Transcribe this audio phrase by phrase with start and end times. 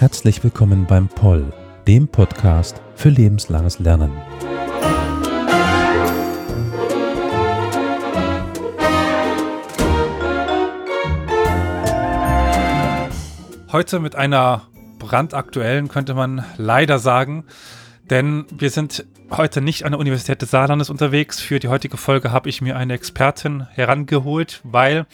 [0.00, 1.52] Herzlich willkommen beim Poll,
[1.86, 4.10] dem Podcast für lebenslanges Lernen.
[13.70, 14.62] Heute mit einer
[15.00, 17.44] brandaktuellen, könnte man leider sagen,
[18.08, 21.40] denn wir sind heute nicht an der Universität des Saarlandes unterwegs.
[21.40, 25.06] Für die heutige Folge habe ich mir eine Expertin herangeholt, weil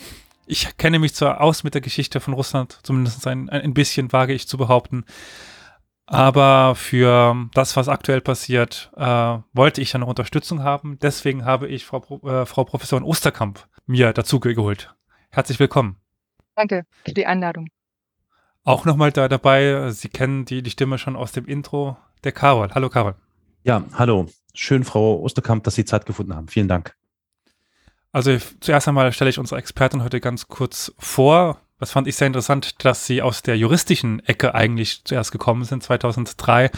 [0.47, 4.35] ich kenne mich zwar aus mit der Geschichte von Russland, zumindest ein, ein bisschen wage
[4.35, 5.05] ich zu behaupten.
[6.07, 10.99] Aber für das, was aktuell passiert, äh, wollte ich eine Unterstützung haben.
[11.03, 14.95] Deswegen habe ich Frau, äh, Frau Professorin Osterkamp mir dazu geholt.
[15.31, 15.97] Herzlich willkommen.
[16.55, 17.69] Danke für die Einladung.
[18.67, 22.69] Auch nochmal da dabei, Sie kennen die, die Stimme schon aus dem Intro, der Carol.
[22.75, 23.15] Hallo Carol.
[23.63, 24.27] Ja, hallo.
[24.55, 26.49] Schön, Frau Osterkamp, dass Sie Zeit gefunden haben.
[26.49, 26.97] Vielen Dank.
[28.11, 31.61] Also zuerst einmal stelle ich unsere Expertin heute ganz kurz vor.
[31.79, 35.83] Das fand ich sehr interessant, dass sie aus der juristischen Ecke eigentlich zuerst gekommen sind.
[35.83, 36.71] 2003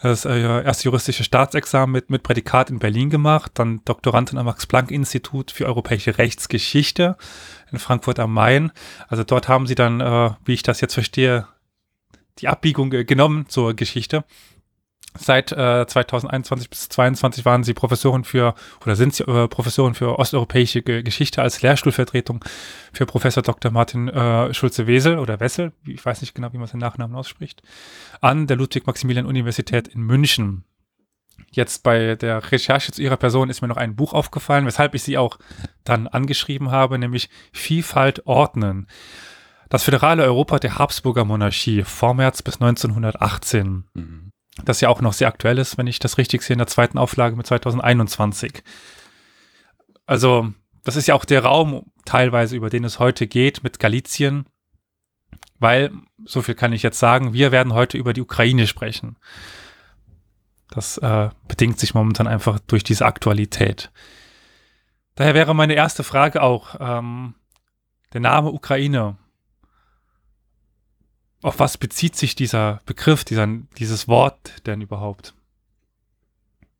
[0.00, 5.50] das äh, erste juristische Staatsexamen mit, mit Prädikat in Berlin gemacht, dann Doktorandin am Max-Planck-Institut
[5.50, 7.16] für europäische Rechtsgeschichte
[7.74, 8.72] in Frankfurt am Main.
[9.08, 11.46] Also dort haben sie dann, äh, wie ich das jetzt verstehe,
[12.38, 14.24] die Abbiegung äh, genommen zur Geschichte
[15.16, 20.18] Seit äh, 2021 bis 2022 waren sie Professorin für oder sind sie äh, Professorin für
[20.18, 22.44] osteuropäische Ge Geschichte als Lehrstuhlvertretung
[22.92, 23.70] für Professor Dr.
[23.70, 27.62] Martin äh, Schulze-Wesel oder Wessel, ich weiß nicht genau, wie man seinen Nachnamen ausspricht,
[28.20, 30.64] an der Ludwig-Maximilian-Universität in München.
[31.54, 35.02] Jetzt bei der Recherche zu ihrer Person ist mir noch ein Buch aufgefallen, weshalb ich
[35.02, 35.38] sie auch
[35.84, 38.88] dann angeschrieben habe, nämlich Vielfalt ordnen.
[39.68, 43.84] Das föderale Europa der Habsburger Monarchie, Vormärz bis 1918.
[43.94, 44.30] Mhm
[44.62, 46.98] das ja auch noch sehr aktuell ist, wenn ich das richtig sehe, in der zweiten
[46.98, 48.62] Auflage mit 2021.
[50.06, 50.52] Also,
[50.84, 54.46] das ist ja auch der Raum teilweise, über den es heute geht mit Galizien,
[55.58, 55.90] weil,
[56.24, 59.16] so viel kann ich jetzt sagen, wir werden heute über die Ukraine sprechen.
[60.74, 63.92] Das äh, bedingt sich momentan einfach durch diese Aktualität.
[65.14, 67.34] Daher wäre meine erste Frage auch, ähm,
[68.12, 69.16] der Name Ukraine,
[71.42, 73.46] auf was bezieht sich dieser Begriff, dieser,
[73.78, 75.34] dieses Wort denn überhaupt?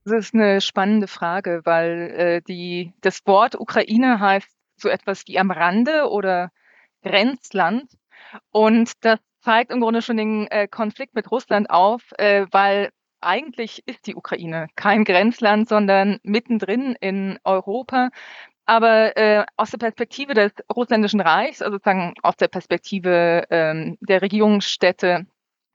[0.05, 5.39] Das ist eine spannende Frage, weil äh, die, das Wort Ukraine heißt so etwas wie
[5.39, 6.51] am Rande oder
[7.03, 7.91] Grenzland.
[8.51, 12.91] Und das zeigt im Grunde schon den äh, Konflikt mit Russland auf, äh, weil
[13.25, 18.11] eigentlich ist die Ukraine kein Grenzland, sondern mittendrin in Europa.
[18.67, 24.23] Aber äh, aus der Perspektive des Russländischen Reichs, also sozusagen aus der Perspektive ähm, der
[24.23, 25.27] Regierungsstädte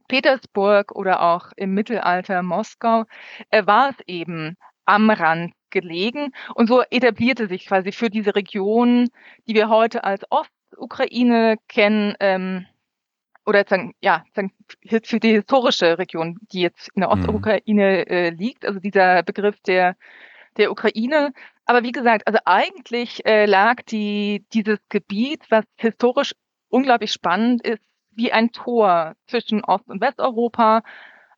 [0.07, 3.05] Petersburg oder auch im Mittelalter Moskau,
[3.51, 4.55] äh, war es eben
[4.85, 6.33] am Rand gelegen.
[6.55, 9.09] Und so etablierte sich quasi für diese Region,
[9.47, 12.65] die wir heute als Ostukraine kennen, ähm,
[13.45, 14.51] oder sagen, ja, sagen,
[15.03, 17.21] für die historische Region, die jetzt in der mhm.
[17.21, 19.95] Ostukraine äh, liegt, also dieser Begriff der,
[20.57, 21.33] der Ukraine,
[21.65, 26.33] aber wie gesagt, also eigentlich äh, lag die, dieses Gebiet, was historisch
[26.69, 30.81] unglaublich spannend ist, wie ein Tor zwischen Ost- und Westeuropa,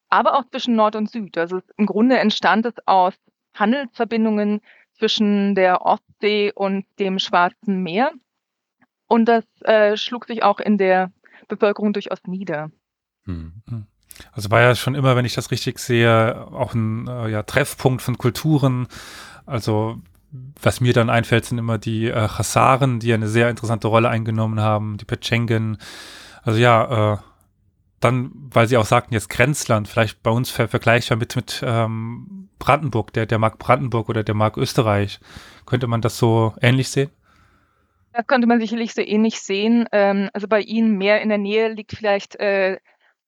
[0.09, 1.37] aber auch zwischen Nord und Süd.
[1.37, 3.13] Also im Grunde entstand es aus
[3.55, 4.61] Handelsverbindungen
[4.97, 8.11] zwischen der Ostsee und dem Schwarzen Meer.
[9.07, 11.11] Und das äh, schlug sich auch in der
[11.55, 12.71] Bevölkerung durchaus nieder.
[13.25, 13.85] Hm, hm.
[14.33, 18.01] Also war ja schon immer, wenn ich das richtig sehe, auch ein äh, ja, Treffpunkt
[18.01, 18.87] von Kulturen.
[19.45, 20.01] Also
[20.61, 24.59] was mir dann einfällt, sind immer die äh, Chasaren, die eine sehr interessante Rolle eingenommen
[24.59, 25.77] haben, die Petschengen.
[26.43, 27.17] Also ja, äh,
[27.99, 32.49] dann, weil sie auch sagten, jetzt Grenzland, vielleicht bei uns ver vergleichbar mit, mit ähm,
[32.59, 35.19] Brandenburg, der, der mag Brandenburg oder der mag Österreich.
[35.65, 37.11] Könnte man das so ähnlich sehen?
[38.13, 39.87] Das könnte man sicherlich so ähnlich sehen.
[39.91, 42.77] Ähm, also bei Ihnen mehr in der Nähe liegt vielleicht äh,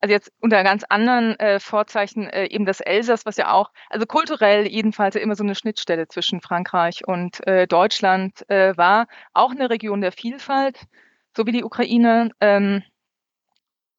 [0.02, 4.06] also jetzt unter ganz anderen äh, Vorzeichen äh, eben das Elsass, was ja auch, also
[4.06, 7.40] kulturell jedenfalls immer so eine Schnittstelle zwischen Frankreich und
[7.70, 10.88] Deutschland war, auch eine Region der Vielfalt,
[11.36, 12.32] so wie die Ukraine.
[12.42, 12.84] Ähm,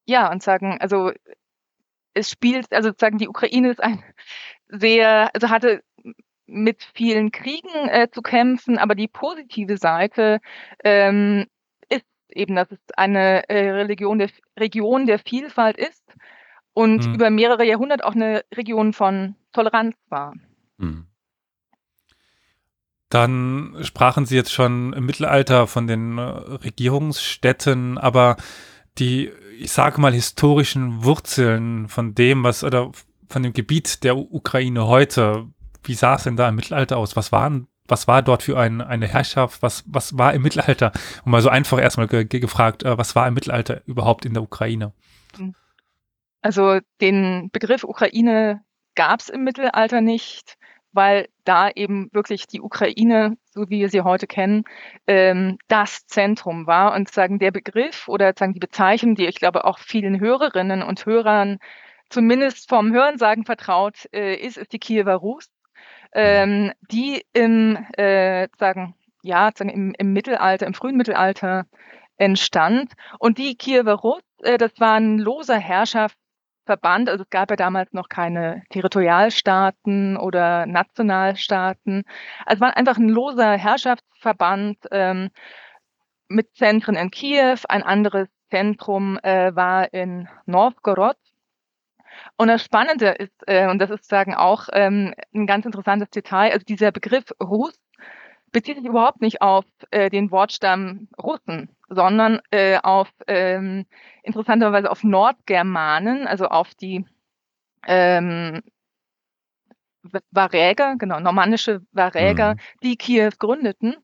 [0.07, 1.13] ja, und sagen, also
[2.13, 4.03] es spielt, also sozusagen die Ukraine ist ein
[4.69, 5.83] sehr, also hatte
[6.47, 10.41] mit vielen Kriegen äh, zu kämpfen, aber die positive Seite
[10.83, 11.47] ähm,
[12.35, 16.05] eben, dass es eine äh, Religion der, Region der Vielfalt ist
[16.73, 17.15] und mhm.
[17.15, 20.35] über mehrere Jahrhunderte auch eine Region von Toleranz war.
[20.79, 21.07] Mhm.
[23.09, 28.37] Dann sprachen Sie jetzt schon im Mittelalter von den äh, Regierungsstätten, aber
[28.99, 32.91] die, ich sage mal, historischen Wurzeln von dem, was oder
[33.29, 35.47] von dem Gebiet der Ukraine heute,
[35.85, 37.17] wie sah es denn da im Mittelalter aus?
[37.17, 40.93] Was waren was war dort für ein, eine Herrschaft, was, was war im Mittelalter?
[41.25, 44.43] Und mal so einfach erstmal ge gefragt, äh, was war im Mittelalter überhaupt in der
[44.43, 44.93] Ukraine?
[46.41, 48.63] Also den Begriff Ukraine
[48.95, 50.57] gab es im Mittelalter nicht,
[50.93, 54.65] weil da eben wirklich die Ukraine, so wie wir sie heute kennen,
[55.07, 56.95] ähm, das Zentrum war.
[56.95, 61.05] Und sagen der Begriff oder sagen die Bezeichnung, die ich glaube auch vielen Hörerinnen und
[61.05, 61.59] Hörern
[62.11, 65.51] zumindest vom Hörensagen vertraut äh, ist, ist die Kiewer Rus
[66.13, 71.67] ähm, die im, äh, sagen, ja, sagen im, im Mittelalter, im frühen Mittelalter
[72.17, 72.93] entstand.
[73.19, 77.09] Und die Kiewer Rus, äh, das war ein loser Herrschaftsverband.
[77.09, 82.05] Also es gab ja damals noch keine Territorialstaaten oder Nationalstaaten.
[82.47, 85.31] Also es war einfach ein loser Herrschaftsverband ähm,
[86.29, 87.59] mit Zentren in Kiew.
[87.69, 91.17] Ein anderes Zentrum äh, war in Novgorod.
[92.37, 96.53] Und das Spannende ist, äh, und das ist sagen auch ähm, ein ganz interessantes Detail,
[96.53, 97.75] also dieser Begriff Rus
[98.55, 103.85] bezieht sich überhaupt nicht auf äh, den Wortstamm Russen, sondern äh, auf ähm,
[104.23, 107.05] interessanterweise auf Nordgermanen, also auf die
[107.87, 108.63] ähm,
[110.31, 112.59] Varäger, genau, normannische Varäger, mhm.
[112.83, 113.97] die Kiew gründeten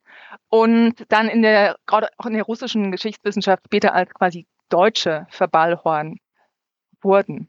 [0.48, 6.16] und dann in der, gerade auch in der russischen Geschichtswissenschaft später als quasi Deutsche verballhorn
[7.02, 7.48] wurden.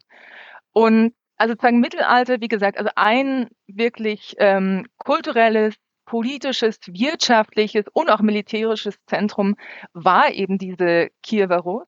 [0.73, 5.75] Und also sozusagen Mittelalter, wie gesagt, also ein wirklich ähm, kulturelles,
[6.05, 9.55] politisches, wirtschaftliches und auch militärisches Zentrum
[9.93, 11.87] war eben diese Kiewer Rus.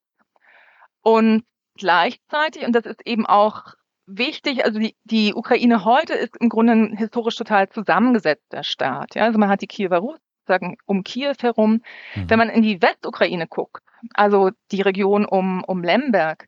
[1.02, 1.44] Und
[1.76, 3.76] gleichzeitig, und das ist eben auch
[4.06, 9.16] wichtig, also die, die Ukraine heute ist im Grunde ein historisch total zusammengesetzter Staat.
[9.16, 9.26] Ja?
[9.26, 11.82] Also man hat die Kiewer Rus, sagen um Kiew herum.
[12.16, 12.30] Mhm.
[12.30, 13.84] Wenn man in die Westukraine guckt,
[14.14, 16.48] also die Region um, um Lemberg,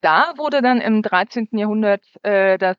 [0.00, 1.48] da wurde dann im 13.
[1.52, 2.76] Jahrhundert äh, das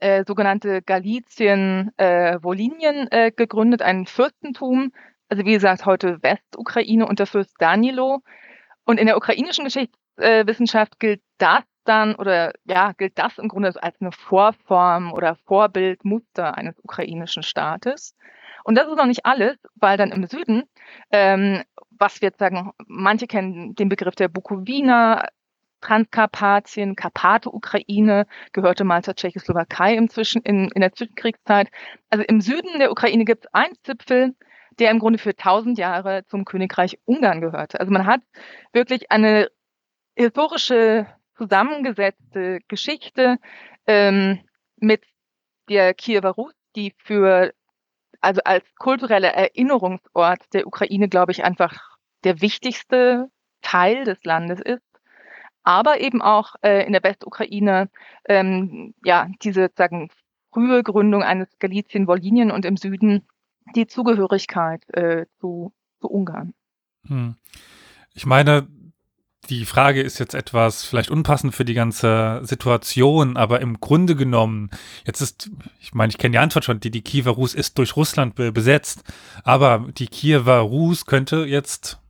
[0.00, 4.92] äh, sogenannte Galizien äh, äh, gegründet, ein Fürstentum,
[5.28, 8.20] also wie gesagt heute Westukraine unter Fürst Danilo.
[8.84, 14.00] Und in der ukrainischen Geschichtswissenschaft gilt das dann oder ja gilt das im Grunde als
[14.00, 18.14] eine Vorform oder Vorbildmuster eines ukrainischen Staates.
[18.64, 20.64] Und das ist noch nicht alles, weil dann im Süden,
[21.10, 25.26] ähm, was wir jetzt sagen, manche kennen den Begriff der Bukowina,
[25.80, 31.68] Transkarpatien, Karpate-Ukraine, gehörte mal zur Tschechoslowakei inzwischen in, in der Zwischenkriegszeit.
[32.10, 34.34] Also im Süden der Ukraine gibt es einen Zipfel,
[34.78, 37.80] der im Grunde für tausend Jahre zum Königreich Ungarn gehörte.
[37.80, 38.20] Also man hat
[38.72, 39.48] wirklich eine
[40.16, 43.38] historische zusammengesetzte Geschichte
[43.86, 44.40] ähm,
[44.76, 45.04] mit
[45.68, 47.52] der Kiewer Rus, die für
[48.20, 53.28] also als kultureller Erinnerungsort der Ukraine, glaube ich, einfach der wichtigste
[53.62, 54.82] Teil des Landes ist
[55.68, 57.90] aber eben auch äh, in der Westukraine
[58.26, 60.08] ähm, ja diese sagen
[60.50, 63.28] frühe Gründung eines Galizien-Wollinien und im Süden
[63.76, 66.54] die Zugehörigkeit äh, zu, zu Ungarn.
[67.06, 67.36] Hm.
[68.14, 68.66] Ich meine,
[69.50, 74.70] die Frage ist jetzt etwas vielleicht unpassend für die ganze Situation, aber im Grunde genommen,
[75.04, 75.50] jetzt ist,
[75.80, 78.52] ich meine, ich kenne die Antwort schon, die, die Kiewer Rus ist durch Russland be
[78.52, 79.04] besetzt,
[79.44, 82.00] aber die Kiewer Rus könnte jetzt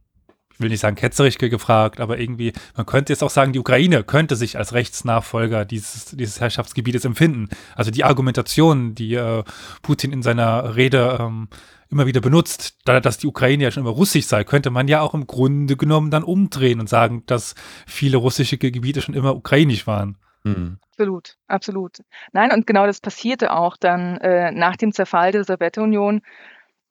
[0.59, 4.03] ich will nicht sagen ketzerisch gefragt, aber irgendwie, man könnte jetzt auch sagen, die Ukraine
[4.03, 7.49] könnte sich als Rechtsnachfolger dieses, dieses Herrschaftsgebietes empfinden.
[7.77, 9.45] Also die Argumentation, die äh,
[9.83, 11.47] Putin in seiner Rede ähm,
[11.91, 15.01] immer wieder benutzt, da, dass die Ukraine ja schon immer russisch sei, könnte man ja
[15.01, 17.55] auch im Grunde genommen dann umdrehen und sagen, dass
[17.87, 20.19] viele russische Gebiete schon immer ukrainisch waren.
[20.43, 20.79] Mhm.
[20.91, 21.99] Absolut, absolut.
[22.33, 26.21] Nein, und genau das passierte auch dann äh, nach dem Zerfall der Sowjetunion.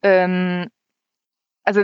[0.04, 0.68] Ähm,
[1.66, 1.84] also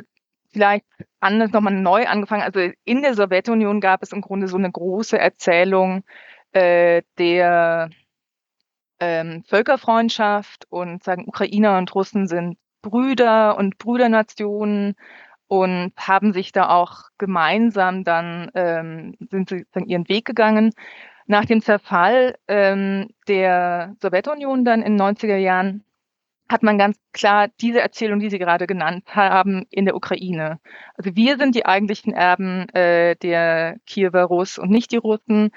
[0.54, 0.86] vielleicht
[1.20, 2.44] anders nochmal neu angefangen.
[2.44, 6.04] Also in der Sowjetunion gab es im Grunde so eine große Erzählung
[6.54, 7.90] äh, der
[9.00, 14.96] ähm, Völkerfreundschaft und sagen, Ukrainer und Russen sind Brüder und Brüdernationen
[15.48, 20.72] und haben sich da auch gemeinsam dann ähm, sind sie dann ihren Weg gegangen.
[21.26, 25.84] Nach dem Zerfall ähm, der Sowjetunion dann in den 90er Jahren
[26.50, 30.60] hat man ganz klar diese Erzählung, die Sie gerade genannt haben, in der Ukraine.
[30.96, 35.52] Also wir sind die eigentlichen Erben äh, der Kiewer Russ und nicht die Russen.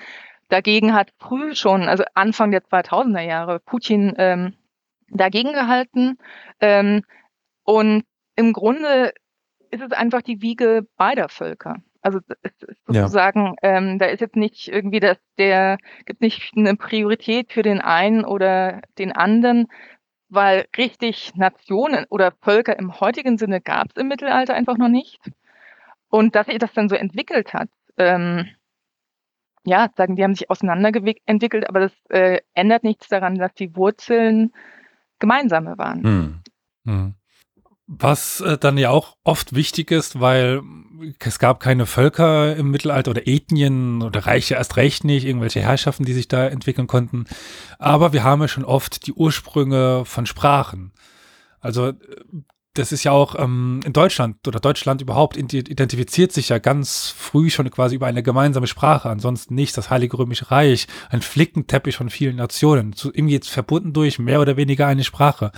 [0.49, 4.55] Dagegen hat früh schon, also Anfang der 2000er Jahre, Putin ähm,
[5.09, 6.19] dagegen gehalten.
[6.61, 7.03] Ähm,
[7.65, 8.05] und
[8.37, 9.13] im Grunde
[9.71, 11.77] ist es einfach die Wiege beider Völker.
[12.01, 12.21] Also
[12.87, 13.79] sozusagen, ja.
[13.79, 18.25] ähm, da ist jetzt nicht irgendwie das, der gibt nicht eine Priorität für den einen
[18.25, 19.67] oder den anderen,
[20.29, 25.21] weil richtig Nationen oder Völker im heutigen Sinne gab es im Mittelalter einfach noch nicht.
[26.09, 28.49] Und dass sich das dann so entwickelt hat, ähm,
[29.65, 34.53] ja, sagen, die haben sich auseinanderentwickelt, aber das äh, ändert nichts daran, dass die Wurzeln
[35.19, 36.03] gemeinsame waren.
[36.05, 36.43] Hm.
[36.85, 37.15] Mhm.
[37.89, 40.63] Was äh, dann ja auch oft wichtig ist, weil
[41.21, 46.05] es gab keine Völker im Mittelalter oder Ethnien oder Reiche erst recht nicht, irgendwelche Herrschaften,
[46.05, 47.27] die sich da entwickeln konnten.
[47.79, 50.93] Aber wir haben ja schon oft die Ursprünge von Sprachen.
[51.61, 51.93] Also
[52.79, 57.51] das ist ja auch ähm, in Deutschland oder Deutschland überhaupt identifiziert sich ja ganz früh
[57.51, 62.11] schon quasi über eine gemeinsame Sprache, ansonsten nicht das Heilige Römische Reich, ein Flickenteppich von
[62.11, 65.53] vielen Nationen, zu, irgendwie jetzt verbunden durch mehr oder weniger eine Sprache.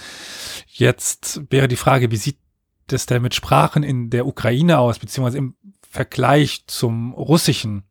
[0.67, 2.39] Jetzt wäre die Frage, wie sieht
[2.87, 5.57] das denn mit Sprachen in der Ukraine aus, beziehungsweise im
[5.91, 7.85] Vergleich zum Russischen?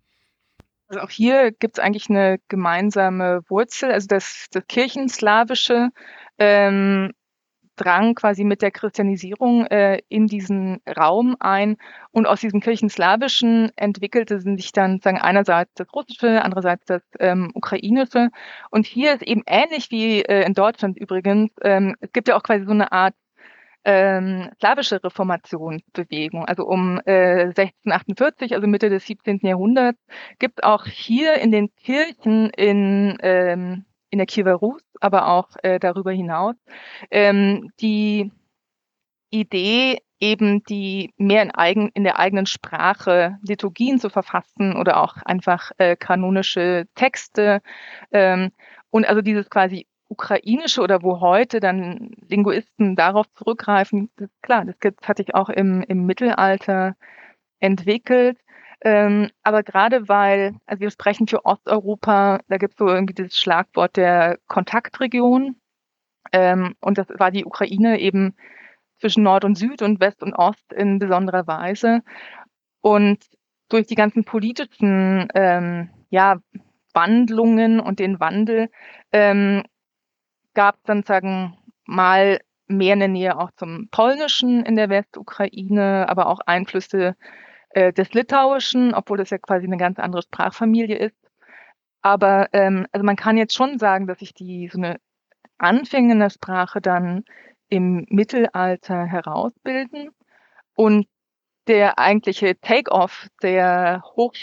[0.87, 5.89] Also auch hier gibt es eigentlich eine gemeinsame Wurzel, also das, das Kirchenslawische
[6.37, 7.11] ähm,
[7.77, 11.77] drang quasi mit der Christianisierung äh, in diesen Raum ein
[12.11, 18.29] und aus diesem Kirchenslawischen entwickelte sich dann sagen einerseits das Russische, andererseits das ähm, Ukrainische
[18.71, 22.43] und hier ist eben ähnlich wie äh, in Deutschland übrigens, ähm, es gibt ja auch
[22.43, 23.13] quasi so eine Art
[23.87, 29.39] ähm, slawische Reformationsbewegung, also um äh, 1648, also Mitte des 17.
[29.43, 29.97] Jahrhunderts,
[30.39, 35.79] gibt auch hier in den Kirchen in ähm, in der Kiewer Rus, aber auch äh,
[35.79, 36.55] darüber hinaus,
[37.11, 38.31] ähm, die
[39.29, 45.17] Idee, eben die mehr in, eigen, in der eigenen Sprache Liturgien zu verfassen oder auch
[45.23, 47.61] einfach äh, kanonische Texte.
[48.11, 48.51] Ähm,
[48.89, 54.79] und also dieses quasi ukrainische oder wo heute dann Linguisten darauf zurückgreifen, das, klar, das
[54.79, 56.95] gibt, hatte ich auch im, im Mittelalter
[57.59, 58.37] entwickelt.
[58.81, 63.37] Ähm, aber gerade weil, also wir sprechen für Osteuropa, da gibt es so irgendwie das
[63.37, 65.55] Schlagwort der Kontaktregion.
[66.31, 68.35] Ähm, und das war die Ukraine eben
[68.99, 72.01] zwischen Nord und Süd und West und Ost in besonderer Weise.
[72.81, 73.23] Und
[73.69, 76.37] durch die ganzen politischen ähm, ja,
[76.93, 78.69] Wandlungen und den Wandel
[79.11, 79.63] ähm,
[80.53, 86.27] gab es dann sagen mal mehr eine Nähe auch zum Polnischen in der Westukraine, aber
[86.27, 87.15] auch Einflüsse
[87.69, 91.17] äh, des Litauischen, obwohl das ja quasi eine ganz andere Sprachfamilie ist.
[92.01, 94.99] Aber ähm, also man kann jetzt schon sagen, dass sich die so eine
[95.57, 97.25] Anfänge der Sprache dann
[97.69, 100.11] im Mittelalter herausbilden
[100.75, 101.07] und
[101.67, 104.33] der eigentliche Take-off der Hoch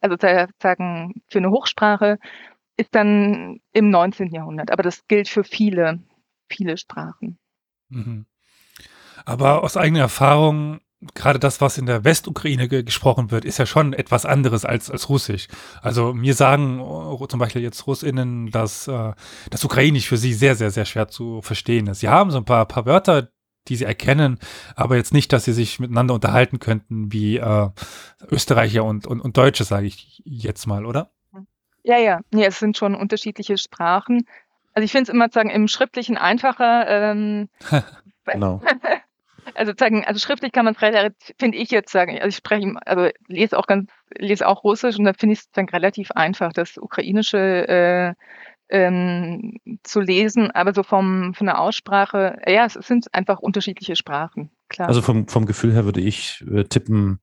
[0.00, 2.18] also der, sagen für eine Hochsprache
[2.76, 4.32] ist dann im 19.
[4.32, 4.70] Jahrhundert.
[4.70, 6.02] Aber das gilt für viele,
[6.50, 7.38] viele Sprachen.
[7.88, 8.26] Mhm.
[9.24, 10.80] Aber aus eigener Erfahrung
[11.14, 14.90] gerade das, was in der Westukraine ge gesprochen wird, ist ja schon etwas anderes als,
[14.90, 15.48] als Russisch.
[15.82, 19.12] Also mir sagen uh, zum Beispiel jetzt Russinnen, dass äh,
[19.50, 22.00] das Ukrainisch für sie sehr, sehr, sehr schwer zu verstehen ist.
[22.00, 23.28] Sie haben so ein paar, paar Wörter,
[23.68, 24.38] die sie erkennen,
[24.76, 27.68] aber jetzt nicht, dass sie sich miteinander unterhalten könnten wie äh,
[28.30, 31.10] Österreicher und, und, und Deutsche, sage ich jetzt mal, oder?
[31.82, 34.26] Ja, ja, ja, es sind schon unterschiedliche Sprachen.
[34.72, 36.86] Also ich finde es immer sagen, im Schriftlichen einfacher.
[36.88, 37.48] Ähm,
[38.24, 38.62] genau.
[39.54, 43.10] Also sagen, also schriftlich kann man relativ, finde ich jetzt sagen, also ich spreche, also
[43.28, 46.78] lese auch ganz, lese auch Russisch und da finde ich es dann relativ einfach, das
[46.78, 48.14] Ukrainische äh,
[48.70, 54.50] ähm, zu lesen, aber so vom von der Aussprache, ja, es sind einfach unterschiedliche Sprachen,
[54.68, 54.88] klar.
[54.88, 57.20] Also vom, vom Gefühl her würde ich äh, tippen,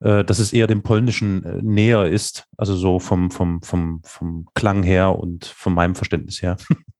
[0.00, 4.48] äh, dass es eher dem Polnischen äh, näher ist, also so vom, vom, vom, vom
[4.54, 6.56] Klang her und von meinem Verständnis her.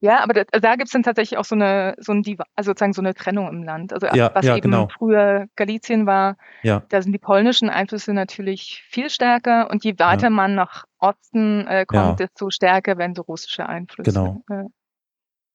[0.00, 2.24] Ja, aber da, da gibt es dann tatsächlich auch so eine, so ein
[2.54, 3.92] also sozusagen so eine Trennung im Land.
[3.92, 4.88] Also ja, was ja, eben genau.
[4.88, 6.82] früher Galizien war, ja.
[6.88, 11.86] da sind die polnischen Einflüsse natürlich viel stärker und je weiter man nach Osten äh,
[11.86, 14.12] kommt, desto stärker werden so russische Einflüsse.
[14.12, 14.42] Genau.
[14.50, 14.64] Äh,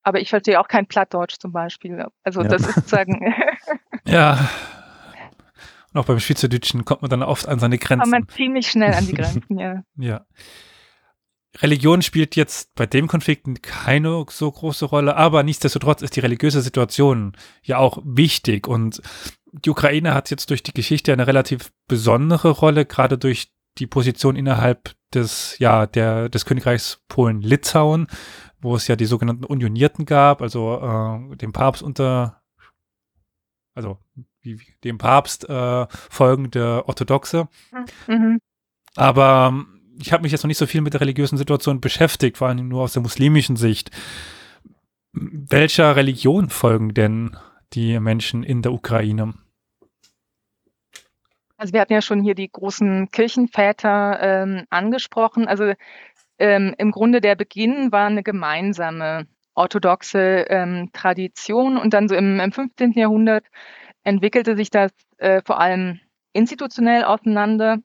[0.03, 2.05] aber ich verstehe auch kein Plattdeutsch zum Beispiel.
[2.23, 3.33] Also das ist sozusagen.
[4.05, 4.49] ja.
[5.93, 8.01] Und auch beim Schweizerdeutschen kommt man dann oft an seine Grenzen.
[8.01, 9.83] Kommt man ziemlich schnell an die Grenzen, ja.
[9.97, 10.25] ja.
[11.57, 16.61] Religion spielt jetzt bei dem Konflikt keine so große Rolle, aber nichtsdestotrotz ist die religiöse
[16.61, 19.01] Situation ja auch wichtig und
[19.51, 24.35] die Ukraine hat jetzt durch die Geschichte eine relativ besondere Rolle, gerade durch die Position
[24.35, 28.07] innerhalb des, ja, der, des Königreichs Polen-Litauen,
[28.61, 30.79] wo es ja die sogenannten Unionierten gab, also
[31.31, 32.43] äh, dem Papst unter,
[33.73, 33.97] also
[34.41, 37.47] wie, dem Papst äh, folgende Orthodoxe.
[38.07, 38.39] Mhm.
[38.95, 39.65] Aber
[39.99, 42.67] ich habe mich jetzt noch nicht so viel mit der religiösen Situation beschäftigt, vor allem
[42.67, 43.91] nur aus der muslimischen Sicht.
[45.11, 47.35] Welcher Religion folgen denn
[47.73, 49.33] die Menschen in der Ukraine?
[51.57, 55.47] Also wir hatten ja schon hier die großen Kirchenväter ähm, angesprochen.
[55.47, 55.73] Also
[56.37, 62.39] ähm, im Grunde der Beginn war eine gemeinsame orthodoxe ähm, Tradition und dann so im,
[62.39, 62.93] im 15.
[62.93, 63.45] Jahrhundert
[64.03, 65.99] entwickelte sich das äh, vor allem
[66.31, 67.79] institutionell auseinander.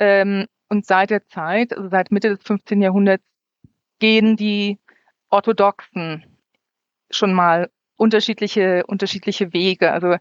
[0.00, 2.80] Ähm, und seit der Zeit, also seit Mitte des 15.
[2.80, 3.24] Jahrhunderts,
[3.98, 4.78] gehen die
[5.28, 6.24] Orthodoxen
[7.10, 9.92] schon mal unterschiedliche, unterschiedliche Wege.
[9.92, 10.16] Also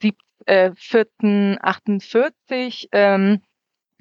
[0.00, 0.16] sieb,
[0.46, 3.42] äh, 1448 ähm,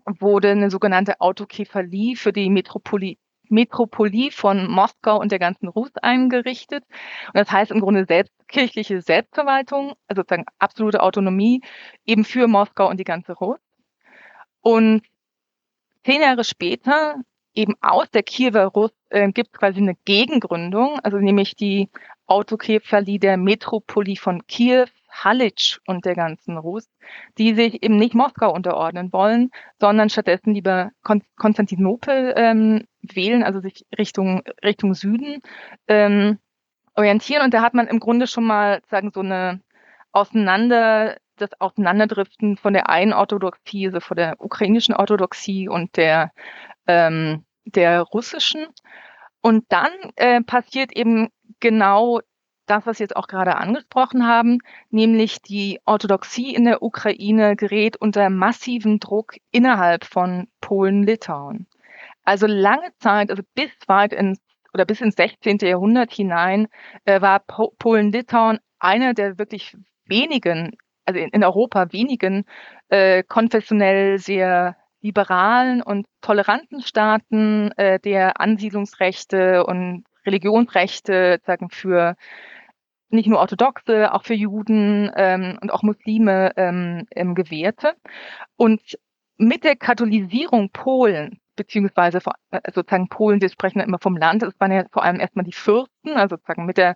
[0.06, 3.18] wurde eine sogenannte Autokephalie für die Metropolie,
[3.50, 6.84] Metropolie von Moskau und der ganzen Rus eingerichtet.
[7.28, 11.62] Und das heißt im Grunde selbst, kirchliche Selbstverwaltung, also sozusagen absolute Autonomie,
[12.06, 13.60] eben für Moskau und die ganze Rus.
[14.62, 15.04] Und
[16.06, 17.16] zehn Jahre später,
[17.54, 21.90] eben aus der Kiewer Rus, äh, gibt quasi eine Gegengründung, also nämlich die
[22.26, 26.90] Autokephalie der Metropolie von Kiew, Halitsch und der ganzen Rus,
[27.38, 33.60] die sich eben nicht Moskau unterordnen wollen, sondern stattdessen lieber Kon Konstantinopel ähm, wählen, also
[33.60, 35.42] sich Richtung, Richtung Süden
[35.88, 36.40] ähm,
[36.96, 37.44] orientieren.
[37.44, 39.62] Und da hat man im Grunde schon mal sagen so eine
[40.12, 46.32] Auseinander, das Auseinanderdriften von der einen Orthodoxie, also von der ukrainischen Orthodoxie und der,
[46.88, 48.68] ähm, der russischen.
[49.42, 52.22] Und dann äh, passiert eben genau
[52.66, 54.60] das, was Sie jetzt auch gerade angesprochen haben,
[54.90, 61.68] nämlich die Orthodoxie in der Ukraine gerät unter massiven Druck innerhalb von Polen-Litauen.
[62.24, 64.40] Also lange Zeit, also bis weit ins
[64.74, 65.60] oder bis ins 16.
[65.60, 66.68] Jahrhundert hinein,
[67.06, 72.46] äh, war po Polen-Litauen einer der wirklich wenigen, also in, in Europa wenigen
[72.90, 82.16] äh, konfessionell sehr liberalen und toleranten Staaten, äh, der Ansiedlungsrechte und Religionsrechte sagen für
[83.10, 87.94] nicht nur Orthodoxe, auch für Juden ähm, und auch Muslime ähm, ähm, gewährte.
[88.56, 88.82] Und
[89.38, 92.20] mit der Katholisierung Polens, beziehungsweise
[92.52, 95.46] äh, sozusagen Polen, wir sprechen ja immer vom Land, es waren ja vor allem erstmal
[95.46, 96.96] die Fürsten, also sozusagen mit der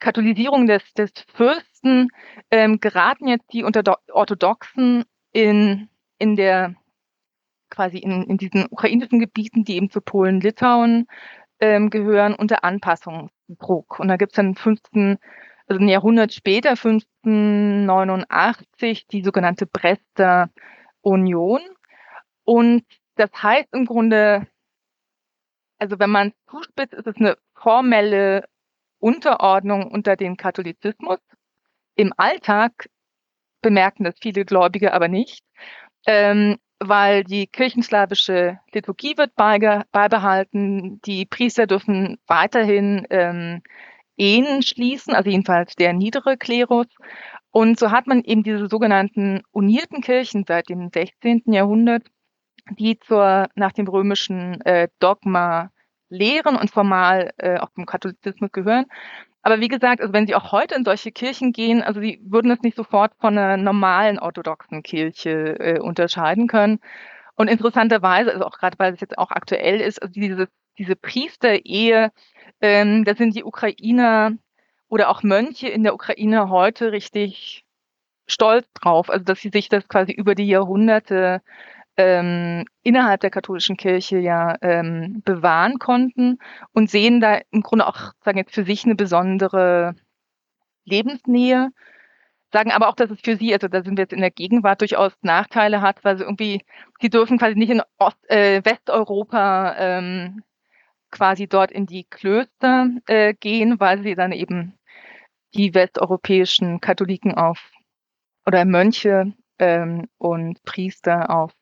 [0.00, 2.08] Katholisierung des, des Fürsten
[2.50, 5.88] ähm, geraten jetzt die Orthodoxen in,
[6.18, 6.74] in der
[7.70, 11.06] quasi in, in diesen ukrainischen Gebieten, die eben zu Polen, Litauen
[11.60, 14.00] ähm, gehören, unter Anpassungsdruck.
[14.00, 15.18] Und da gibt es dann 15
[15.70, 20.50] also ein Jahrhundert später, 1589, die sogenannte Brester
[21.00, 21.60] Union.
[22.42, 22.82] Und
[23.14, 24.48] das heißt im Grunde,
[25.78, 28.48] also wenn man zuspitzt, ist es eine formelle
[29.00, 31.18] Unterordnung unter den Katholizismus.
[31.96, 32.88] Im Alltag
[33.62, 35.44] bemerken das viele Gläubige aber nicht,
[36.06, 43.62] ähm, weil die kirchenslawische Liturgie wird beibehalten, die Priester dürfen weiterhin ähm,
[44.16, 46.86] Ehen schließen, also jedenfalls der niedere Klerus.
[47.50, 51.42] Und so hat man eben diese sogenannten unierten Kirchen seit dem 16.
[51.46, 52.06] Jahrhundert,
[52.78, 55.70] die zur, nach dem römischen äh, Dogma
[56.10, 58.86] lehren und formal äh, auch zum Katholizismus gehören.
[59.42, 62.50] Aber wie gesagt, also wenn Sie auch heute in solche Kirchen gehen, also Sie würden
[62.50, 66.80] es nicht sofort von einer normalen orthodoxen Kirche äh, unterscheiden können.
[67.36, 72.10] Und interessanterweise, also auch gerade weil es jetzt auch aktuell ist, also diese, diese Priesterehe
[72.60, 74.32] ähm, da sind die Ukrainer
[74.88, 77.64] oder auch Mönche in der Ukraine heute richtig
[78.26, 81.42] stolz drauf, also dass sie sich das quasi über die Jahrhunderte
[82.00, 86.38] ähm, innerhalb der katholischen Kirche ja ähm, bewahren konnten
[86.72, 89.94] und sehen da im Grunde auch, sagen jetzt für sich eine besondere
[90.86, 91.68] Lebensnähe,
[92.52, 94.80] sagen aber auch, dass es für sie, also da sind wir jetzt in der Gegenwart
[94.80, 96.62] durchaus Nachteile hat, weil sie irgendwie,
[97.00, 100.42] sie dürfen quasi nicht in Ost, äh, Westeuropa ähm,
[101.10, 104.78] quasi dort in die Klöster äh, gehen, weil sie dann eben
[105.54, 107.60] die westeuropäischen Katholiken auf
[108.46, 111.52] oder Mönche ähm, und Priester auf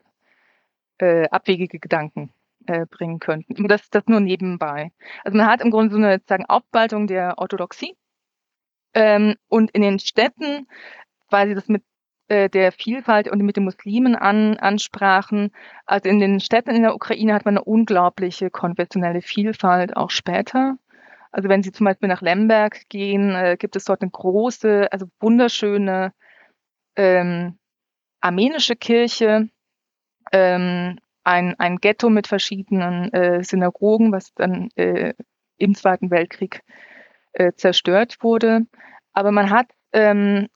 [0.98, 2.32] äh, abwegige Gedanken
[2.66, 3.66] äh, bringen könnten.
[3.68, 4.92] Das, das nur nebenbei.
[5.24, 7.96] Also man hat im Grunde so eine sozusagen Aufspaltung der Orthodoxie.
[8.94, 10.66] Ähm, und in den Städten,
[11.30, 11.82] weil sie das mit
[12.28, 15.50] äh, der Vielfalt und mit den Muslimen an, ansprachen.
[15.86, 20.76] Also in den Städten in der Ukraine hat man eine unglaubliche konfessionelle Vielfalt, auch später.
[21.30, 25.06] Also wenn Sie zum Beispiel nach Lemberg gehen, äh, gibt es dort eine große, also
[25.20, 26.12] wunderschöne
[26.96, 27.58] ähm,
[28.20, 29.48] armenische Kirche,
[30.32, 35.14] ähm, ein, ein Ghetto mit verschiedenen äh, Synagogen, was dann äh,
[35.58, 36.62] im Zweiten Weltkrieg
[37.32, 38.66] äh, zerstört wurde.
[39.12, 40.48] Aber man hat ähm,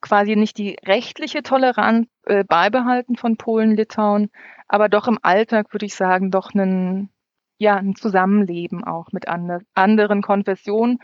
[0.00, 4.30] quasi nicht die rechtliche Toleranz äh, beibehalten von Polen, Litauen,
[4.68, 7.10] aber doch im Alltag würde ich sagen, doch einen,
[7.58, 10.98] ja, ein Zusammenleben auch mit andre, anderen Konfessionen,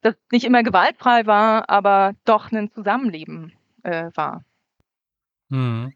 [0.00, 4.44] das nicht immer gewaltfrei war, aber doch ein Zusammenleben äh, war.
[5.50, 5.92] Hm.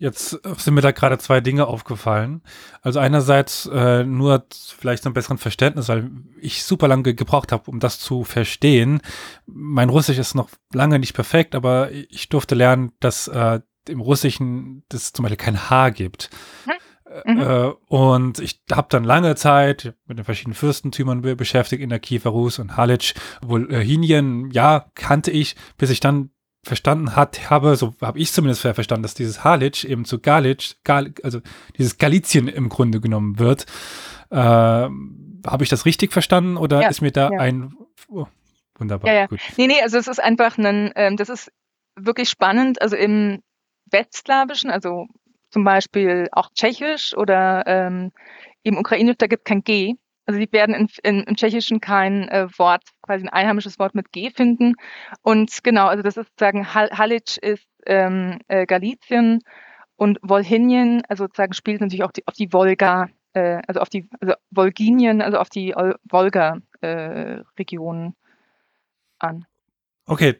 [0.00, 2.42] Jetzt sind mir da gerade zwei Dinge aufgefallen.
[2.80, 4.46] Also einerseits äh, nur
[4.78, 6.10] vielleicht zum besseren Verständnis, weil
[6.40, 9.02] ich super lange gebraucht habe, um das zu verstehen.
[9.44, 14.84] Mein Russisch ist noch lange nicht perfekt, aber ich durfte lernen, dass äh, im Russischen
[14.88, 16.30] das zum Beispiel kein H gibt.
[16.64, 17.34] Hm?
[17.34, 17.40] Mhm.
[17.42, 22.30] Äh, und ich habe dann lange Zeit mit den verschiedenen Fürstentümern beschäftigt in der Kiefer
[22.30, 23.12] Rus und Halic.
[23.42, 26.30] Wolhinien, ja, kannte ich, bis ich dann
[26.62, 31.14] verstanden hat, habe, so habe ich zumindest verstanden, dass dieses Halic eben zu Galic, Gal,
[31.22, 31.40] also
[31.78, 33.66] dieses Galizien im Grunde genommen wird.
[34.30, 37.40] Äh, habe ich das richtig verstanden oder ja, ist mir da ja.
[37.40, 37.74] ein
[38.08, 38.26] oh,
[38.78, 39.10] wunderbar?
[39.10, 39.26] Ja, ja.
[39.26, 39.40] Gut.
[39.56, 41.50] Nee, nee, also es ist einfach ein, ähm, das ist
[41.96, 42.80] wirklich spannend.
[42.82, 43.42] Also im
[43.90, 45.06] Westslawischen, also
[45.50, 48.12] zum Beispiel auch Tschechisch oder ähm,
[48.62, 49.94] im Ukrainisch, da gibt es kein G.
[50.30, 54.12] Also die werden in, in, im Tschechischen kein äh, Wort, quasi ein einheimisches Wort mit
[54.12, 54.76] G finden.
[55.22, 59.40] Und genau, also das ist sozusagen Halic ist ähm, äh, Galizien
[59.96, 64.08] und Wolhinien, also sozusagen spielt natürlich auch die, auf die Wolga, äh, also auf die
[64.20, 68.12] also Wolginien, also auf die Wolga-Regionen äh,
[69.18, 69.46] an.
[70.06, 70.36] Okay,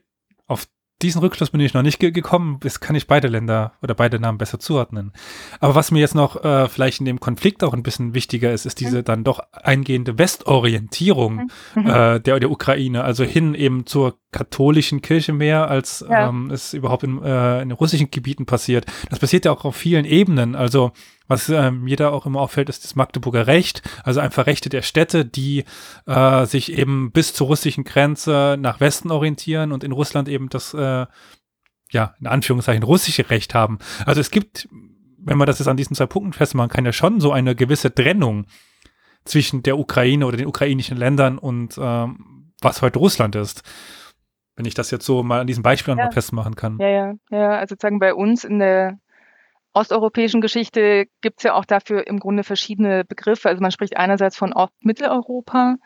[0.46, 0.68] auf
[1.02, 2.58] diesen Rückschluss bin ich noch nicht ge gekommen.
[2.60, 5.12] Das kann ich beide Länder oder beide Namen besser zuordnen.
[5.60, 8.66] Aber was mir jetzt noch äh, vielleicht in dem Konflikt auch ein bisschen wichtiger ist,
[8.66, 9.04] ist diese mhm.
[9.04, 11.86] dann doch eingehende Westorientierung mhm.
[11.86, 16.28] äh, der, der Ukraine, also hin eben zur katholischen Kirche mehr, als ja.
[16.28, 18.86] ähm, es überhaupt in, äh, in russischen Gebieten passiert.
[19.08, 20.54] Das passiert ja auch auf vielen Ebenen.
[20.54, 20.92] Also
[21.30, 25.24] was ähm, jeder auch immer auffällt, ist das Magdeburger Recht, also einfach Rechte der Städte,
[25.24, 25.64] die
[26.06, 30.74] äh, sich eben bis zur russischen Grenze nach Westen orientieren und in Russland eben das,
[30.74, 31.06] äh,
[31.92, 33.78] ja, in Anführungszeichen russische Recht haben.
[34.04, 34.68] Also es gibt,
[35.18, 37.94] wenn man das jetzt an diesen zwei Punkten festmachen kann, ja schon so eine gewisse
[37.94, 38.46] Trennung
[39.24, 43.62] zwischen der Ukraine oder den ukrainischen Ländern und ähm, was heute Russland ist.
[44.56, 46.10] Wenn ich das jetzt so mal an diesen Beispielen ja.
[46.10, 46.76] festmachen kann.
[46.80, 47.50] Ja, ja, ja.
[47.50, 48.98] Also sozusagen bei uns in der
[49.72, 53.48] osteuropäischen Geschichte gibt es ja auch dafür im Grunde verschiedene Begriffe.
[53.48, 55.76] Also man spricht einerseits von Ostmitteleuropa.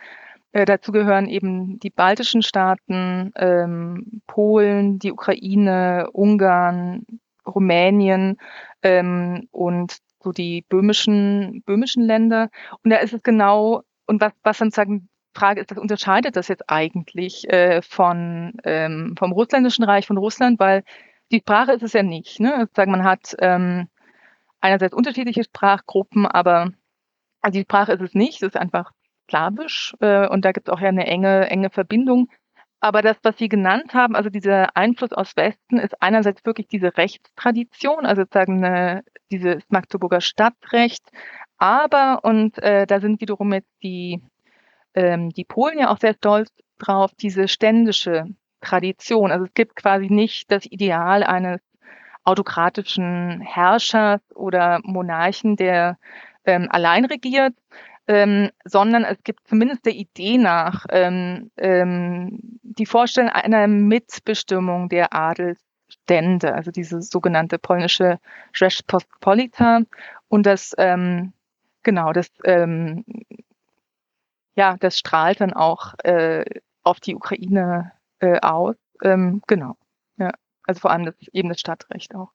[0.53, 7.05] Äh, dazu gehören eben die baltischen Staaten, ähm, Polen, die Ukraine, Ungarn,
[7.47, 8.39] Rumänien
[8.83, 12.49] ähm, und so die böhmischen, böhmischen Länder.
[12.83, 16.49] Und da ist es genau, und was, was dann sagen, Frage ist, was unterscheidet das
[16.49, 20.85] jetzt eigentlich äh, von, ähm, vom russländischen Reich, von Russland, weil
[21.31, 22.41] die Sprache ist es ja nicht.
[22.41, 22.69] Ne?
[22.75, 23.89] Sagen, man hat ähm,
[24.61, 26.71] einerseits unterschiedliche Sprachgruppen, aber
[27.43, 28.93] also die Sprache ist es nicht, es ist einfach
[29.29, 32.29] Slawisch äh, und da gibt es auch ja eine enge, enge Verbindung.
[32.81, 36.97] Aber das, was Sie genannt haben, also dieser Einfluss aus Westen, ist einerseits wirklich diese
[36.97, 41.03] Rechtstradition, also sozusagen eine, dieses Magdeburger Stadtrecht.
[41.57, 44.21] Aber, und äh, da sind wiederum jetzt die,
[44.95, 48.27] ähm, die Polen ja auch sehr stolz drauf, diese ständische
[48.65, 49.31] Tradition.
[49.31, 51.61] Also es gibt quasi nicht das Ideal eines
[52.25, 55.99] autokratischen Herrschers oder Monarchen, der
[56.47, 57.55] ähm, allein regiert,
[58.07, 65.15] ähm, sondern es gibt zumindest der Idee nach ähm, ähm, die Vorstellung einer Mitbestimmung der
[65.15, 68.19] Adelsstände, also diese sogenannte polnische
[68.53, 69.81] Rzeczpospolita
[70.29, 71.33] und das ähm,
[71.83, 73.05] genau das ähm,
[74.55, 76.45] ja das strahlt dann auch äh,
[76.83, 77.93] auf die Ukraine
[78.25, 78.77] äh, aus.
[79.03, 79.77] Ähm, genau.
[80.17, 80.33] Ja.
[80.65, 82.31] Also vor allem das, eben das Stadtrecht auch.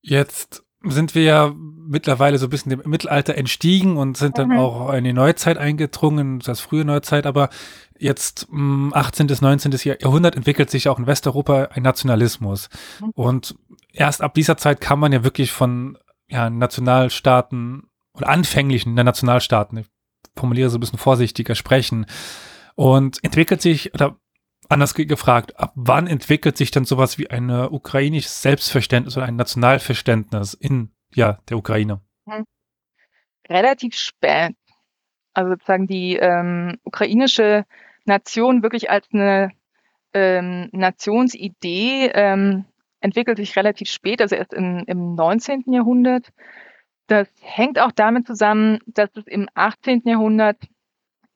[0.00, 4.58] Jetzt sind wir ja mittlerweile so ein bisschen dem Mittelalter entstiegen und sind dann mhm.
[4.58, 7.50] auch in die Neuzeit eingedrungen, das frühe Neuzeit, aber
[7.98, 9.26] jetzt m, 18.
[9.26, 9.72] bis 19.
[10.00, 12.70] Jahrhundert entwickelt sich auch in Westeuropa ein Nationalismus.
[13.00, 13.10] Mhm.
[13.10, 13.54] Und
[13.92, 15.98] erst ab dieser Zeit kann man ja wirklich von
[16.28, 19.86] ja, Nationalstaaten oder anfänglichen Nationalstaaten, ich
[20.34, 22.06] formuliere so ein bisschen vorsichtiger, sprechen.
[22.80, 24.16] Und entwickelt sich, oder
[24.70, 30.54] anders gefragt, ab wann entwickelt sich dann sowas wie ein ukrainisches Selbstverständnis oder ein Nationalverständnis
[30.54, 32.00] in ja, der Ukraine?
[32.26, 32.46] Hm.
[33.50, 34.56] Relativ spät.
[35.34, 37.66] Also sozusagen die ähm, ukrainische
[38.06, 39.50] Nation wirklich als eine
[40.14, 42.64] ähm, Nationsidee ähm,
[43.00, 45.64] entwickelt sich relativ spät, also erst in, im 19.
[45.66, 46.32] Jahrhundert.
[47.08, 50.00] Das hängt auch damit zusammen, dass es im 18.
[50.06, 50.56] Jahrhundert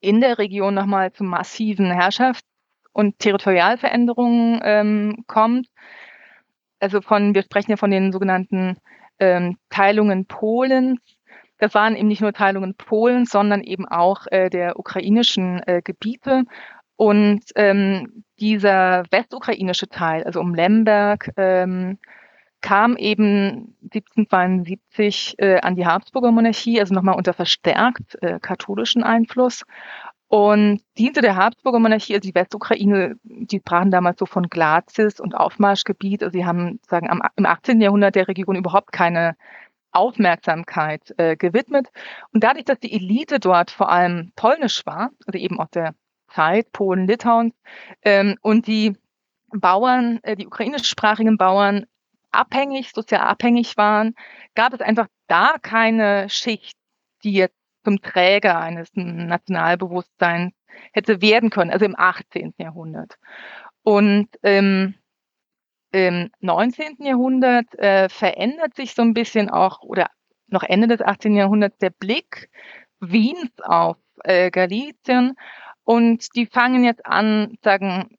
[0.05, 2.45] in der Region nochmal zu massiven Herrschafts-
[2.93, 5.69] und Territorialveränderungen ähm, kommt.
[6.79, 8.77] Also von, wir sprechen ja von den sogenannten
[9.19, 11.01] ähm, Teilungen Polens.
[11.59, 16.45] Das waren eben nicht nur Teilungen Polens, sondern eben auch äh, der ukrainischen äh, Gebiete.
[16.97, 21.99] Und ähm, dieser westukrainische Teil, also um Lemberg, ähm,
[22.64, 29.64] kam eben 1772 äh, an die Habsburger Monarchie, also nochmal unter verstärkt äh, katholischen Einfluss
[30.29, 35.35] und diente der Habsburger Monarchie, also die Westukraine, die sprachen damals so von Glazis und
[35.35, 36.22] Aufmarschgebiet.
[36.22, 37.83] Also sie haben sagen am, im 18.
[37.83, 39.37] Jahrhundert der Region überhaupt keine
[39.92, 41.88] Aufmerksamkeit äh, gewidmet.
[42.33, 45.94] Und dadurch, dass die Elite dort vor allem polnisch war, also eben aus der
[46.29, 47.53] Zeit Polen, Litauens,
[48.00, 48.96] ähm, und die
[49.53, 51.85] Bauern, äh, die ukrainischsprachigen Bauern
[52.35, 54.14] abhängig, sozial abhängig waren,
[54.55, 56.77] gab es einfach da keine Schicht,
[57.23, 60.53] die jetzt zum Träger eines Nationalbewusstseins
[60.92, 62.55] hätte werden können, also im 18.
[62.59, 63.16] Jahrhundert.
[63.83, 64.94] Und ähm,
[65.92, 66.97] im 19.
[67.01, 70.11] Jahrhundert äh, verändert sich so ein bisschen auch, oder
[70.49, 71.37] noch Ende des 18.
[71.37, 72.51] Jahrhunderts, der Blick
[73.01, 75.35] Wiens auf äh, Galizien.
[75.85, 78.16] Und die fangen jetzt an, sagen,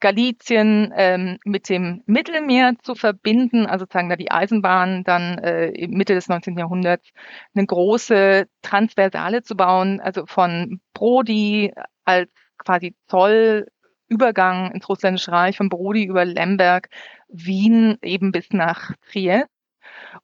[0.00, 6.14] Galizien ähm, mit dem Mittelmeer zu verbinden, also sagen da die Eisenbahn dann äh, Mitte
[6.14, 6.56] des 19.
[6.56, 7.10] Jahrhunderts
[7.54, 11.72] eine große Transversale zu bauen, also von Brody
[12.04, 16.88] als quasi Zollübergang ins Russländische Reich, von Brody über Lemberg,
[17.28, 19.48] Wien eben bis nach Triest.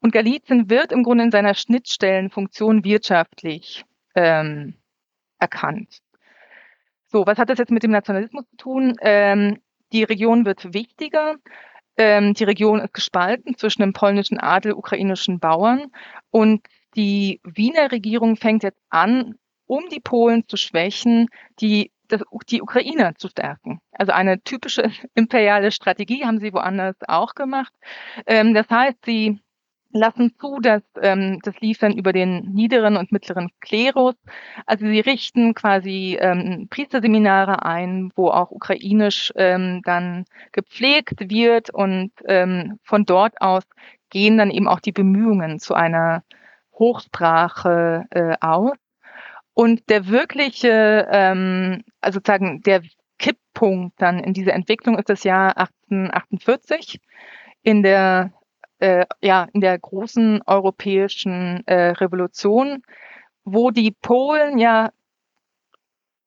[0.00, 3.84] Und Galizien wird im Grunde in seiner Schnittstellenfunktion wirtschaftlich
[4.14, 4.74] ähm,
[5.38, 6.00] erkannt.
[7.06, 8.96] So, was hat das jetzt mit dem Nationalismus zu tun?
[9.00, 9.58] Ähm,
[9.94, 11.36] die Region wird wichtiger.
[11.96, 15.86] Ähm, die Region ist gespalten zwischen dem polnischen Adel, ukrainischen Bauern.
[16.30, 21.28] Und die Wiener Regierung fängt jetzt an, um die Polen zu schwächen,
[21.60, 21.92] die,
[22.50, 23.80] die Ukrainer zu stärken.
[23.92, 27.72] Also eine typische imperiale Strategie haben sie woanders auch gemacht.
[28.26, 29.40] Ähm, das heißt, sie
[29.94, 34.16] lassen zu, dass ähm, das lief dann über den niederen und mittleren Klerus.
[34.66, 42.10] Also sie richten quasi ähm, Priesterseminare ein, wo auch ukrainisch ähm, dann gepflegt wird und
[42.26, 43.62] ähm, von dort aus
[44.10, 46.22] gehen dann eben auch die Bemühungen zu einer
[46.78, 48.76] Hochsprache äh, aus.
[49.54, 52.82] Und der wirkliche, ähm, also sozusagen der
[53.18, 57.00] Kipppunkt dann in dieser Entwicklung ist das Jahr 1848
[57.62, 58.32] in der
[58.78, 62.82] äh, ja, in der großen europäischen äh, Revolution,
[63.44, 64.90] wo die Polen ja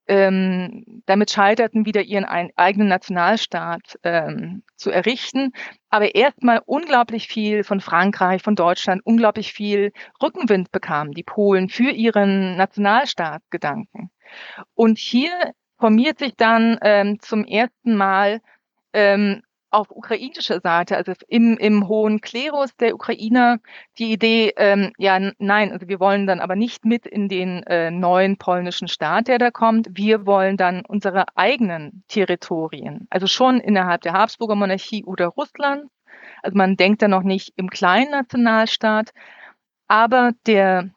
[0.07, 5.51] ähm, damit scheiterten, wieder ihren ein, eigenen Nationalstaat ähm, zu errichten,
[5.89, 11.91] aber erstmal unglaublich viel von Frankreich, von Deutschland, unglaublich viel Rückenwind bekamen, die Polen, für
[11.91, 14.09] ihren Nationalstaatsgedanken.
[14.75, 18.39] Und hier formiert sich dann ähm, zum ersten Mal
[18.93, 23.59] ähm, auf ukrainischer Seite, also im, im hohen Klerus der Ukrainer,
[23.97, 27.91] die Idee, ähm, ja, nein, also wir wollen dann aber nicht mit in den äh,
[27.91, 29.89] neuen polnischen Staat, der da kommt.
[29.91, 35.89] Wir wollen dann unsere eigenen Territorien, also schon innerhalb der Habsburger Monarchie oder Russland.
[36.43, 39.11] Also man denkt da noch nicht im kleinen Nationalstaat,
[39.87, 40.89] aber der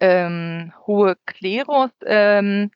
[0.00, 2.70] ähm, hohe Klerus ähm,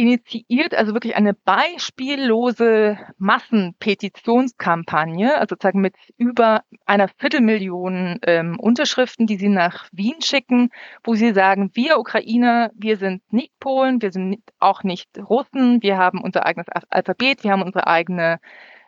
[0.00, 9.36] initiiert also wirklich eine beispiellose Massenpetitionskampagne, also sozusagen mit über einer Viertelmillion ähm, Unterschriften, die
[9.36, 10.70] sie nach Wien schicken,
[11.04, 15.98] wo sie sagen, wir Ukrainer, wir sind nicht Polen, wir sind auch nicht Russen, wir
[15.98, 18.40] haben unser eigenes Alphabet, wir haben unsere eigene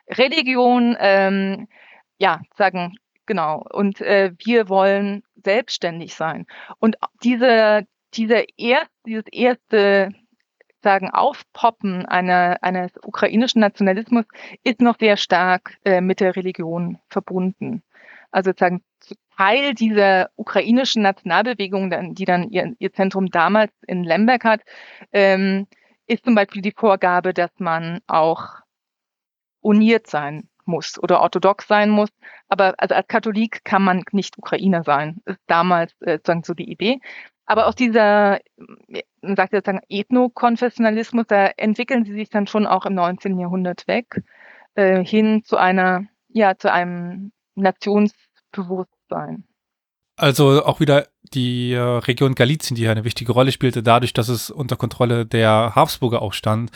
[0.09, 1.67] Religion, ähm,
[2.17, 2.95] ja, sagen,
[3.27, 6.47] genau, und äh, wir wollen selbstständig sein.
[6.79, 10.09] Und diese, diese erst, dieses erste
[10.83, 14.25] sagen, Aufpoppen einer, eines ukrainischen Nationalismus
[14.63, 17.83] ist noch sehr stark äh, mit der Religion verbunden.
[18.31, 18.83] Also sozusagen
[19.37, 24.61] Teil dieser ukrainischen Nationalbewegung, die dann ihr, ihr Zentrum damals in Lemberg hat,
[25.11, 25.67] ähm,
[26.05, 28.59] ist zum Beispiel die Vorgabe, dass man auch
[29.61, 32.09] uniert sein muss oder orthodox sein muss.
[32.47, 35.21] Aber also als Katholik kann man nicht Ukrainer sein.
[35.25, 36.99] Ist damals äh, sozusagen so die Idee.
[37.45, 38.39] Aber aus dieser,
[39.21, 43.37] man sagt sozusagen Ethnokonfessionalismus, da entwickeln sie sich dann schon auch im 19.
[43.39, 44.23] Jahrhundert weg,
[44.75, 49.43] äh, hin zu einer, ja, zu einem Nationsbewusstsein.
[50.15, 54.29] Also auch wieder die äh, Region Galizien, die hier eine wichtige Rolle spielte, dadurch, dass
[54.29, 56.71] es unter Kontrolle der Habsburger auch stand,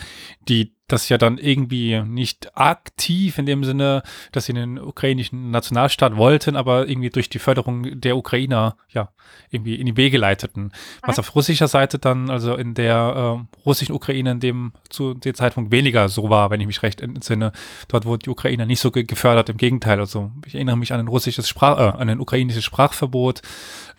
[0.50, 6.16] die das ja dann irgendwie nicht aktiv in dem Sinne, dass sie einen ukrainischen Nationalstaat
[6.16, 9.10] wollten, aber irgendwie durch die Förderung der Ukrainer ja
[9.50, 10.72] irgendwie in die Wege leiteten.
[11.02, 15.36] Was auf russischer Seite dann, also in der äh, russischen Ukraine in dem zu dem
[15.36, 17.52] Zeitpunkt weniger so war, wenn ich mich recht entsinne.
[17.90, 20.00] Dort wurden die Ukrainer nicht so ge gefördert, im Gegenteil.
[20.00, 23.42] Also ich erinnere mich an ein russisches Sprach, äh, an ein ukrainisches Sprachverbot,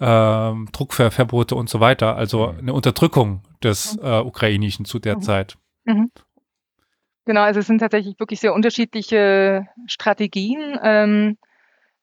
[0.00, 2.16] äh, Druckverbote und so weiter.
[2.16, 2.58] Also mhm.
[2.60, 4.04] eine Unterdrückung des mhm.
[4.04, 5.22] äh, Ukrainischen zu der mhm.
[5.22, 5.58] Zeit.
[5.84, 6.10] Mhm.
[7.28, 11.36] Genau, also es sind tatsächlich wirklich sehr unterschiedliche Strategien, ähm,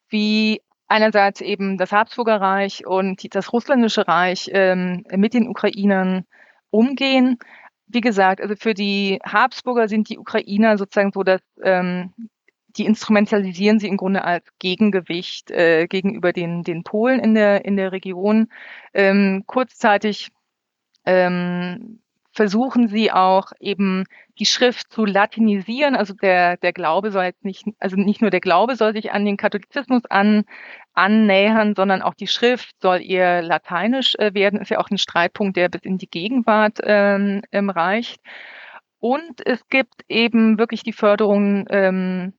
[0.08, 6.26] wie einerseits eben das Habsburger Reich und das Russländische Reich ähm, mit den Ukrainern
[6.70, 7.40] umgehen.
[7.88, 12.14] Wie gesagt, also für die Habsburger sind die Ukrainer sozusagen so, dass ähm,
[12.78, 17.78] die instrumentalisieren sie im Grunde als Gegengewicht äh, gegenüber den, den Polen in der, in
[17.78, 18.50] der Region.
[18.94, 20.30] Ähm, kurzzeitig
[21.04, 22.02] ähm,
[22.36, 24.04] versuchen sie auch eben
[24.38, 25.96] die Schrift zu latinisieren.
[25.96, 29.24] Also der, der Glaube soll jetzt nicht, also nicht nur der Glaube soll sich an
[29.24, 30.44] den Katholizismus an,
[30.94, 34.60] annähern, sondern auch die Schrift soll eher lateinisch äh, werden.
[34.60, 38.20] Ist ja auch ein Streitpunkt, der bis in die Gegenwart ähm, ähm, reicht.
[39.00, 42.34] Und es gibt eben wirklich die Förderung ähm,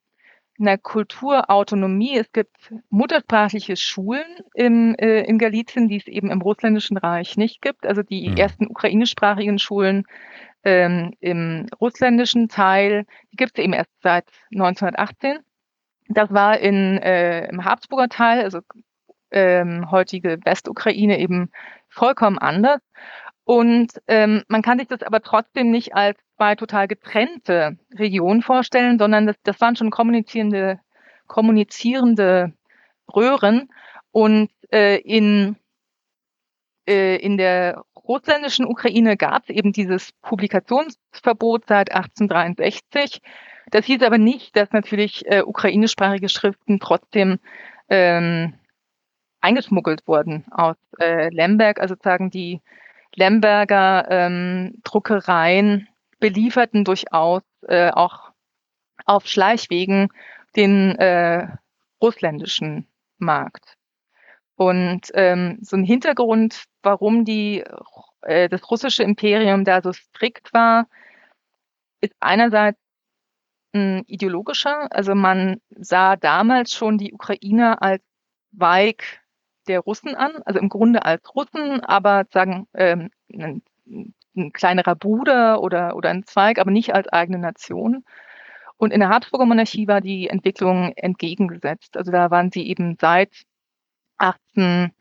[0.59, 2.19] einer Kulturautonomie.
[2.19, 2.57] Es gibt
[2.90, 7.87] muttersprachliche Schulen im, äh, in Galizien, die es eben im Russländischen Reich nicht gibt.
[7.87, 8.37] Also die mhm.
[8.37, 10.05] ersten ukrainischsprachigen Schulen
[10.64, 15.38] ähm, im russländischen Teil, die gibt es eben erst seit 1918.
[16.09, 18.61] Das war in, äh, im Habsburger Teil, also
[19.31, 21.51] ähm, heutige Westukraine, eben
[21.88, 22.81] vollkommen anders.
[23.47, 28.99] Und ähm, man kann sich das aber trotzdem nicht als zwei total getrennte Regionen vorstellen,
[28.99, 30.81] sondern das, das waren schon kommunizierende,
[31.29, 32.53] kommunizierende
[33.15, 33.69] Röhren.
[34.11, 35.55] Und äh, in,
[36.89, 43.23] äh, in der russländischen Ukraine gab es eben dieses Publikationsverbot seit 1863.
[43.71, 47.39] Das hieß aber nicht, dass natürlich äh, ukrainischsprachige Schriften trotzdem
[47.89, 48.55] ähm,
[49.41, 52.61] eingeschmuggelt wurden aus äh, Lemberg, also sagen die
[53.14, 55.88] Lemberger ähm, Druckereien
[56.19, 58.33] belieferten durchaus äh, auch
[59.05, 60.09] auf Schleichwegen
[60.57, 61.47] den äh,
[62.01, 62.88] russländischen
[63.19, 63.77] Markt.
[64.57, 67.62] Und ähm, so ein Hintergrund, warum die,
[68.23, 70.87] äh, das russische Imperium da so strikt war,
[72.01, 72.79] ist einerseits
[73.75, 74.88] ein ideologischer.
[74.90, 78.03] Also man sah damals schon die Ukrainer als
[78.53, 79.21] Weig
[79.67, 83.63] der Russen an, also im Grunde als Russen, aber sagen ähm, ein,
[84.37, 88.05] ein kleinerer Bruder oder, oder ein Zweig, aber nicht als eigene Nation.
[88.77, 91.97] Und in der Habsburger Monarchie war die Entwicklung entgegengesetzt.
[91.97, 93.31] Also da waren sie eben seit
[94.19, 94.93] 18,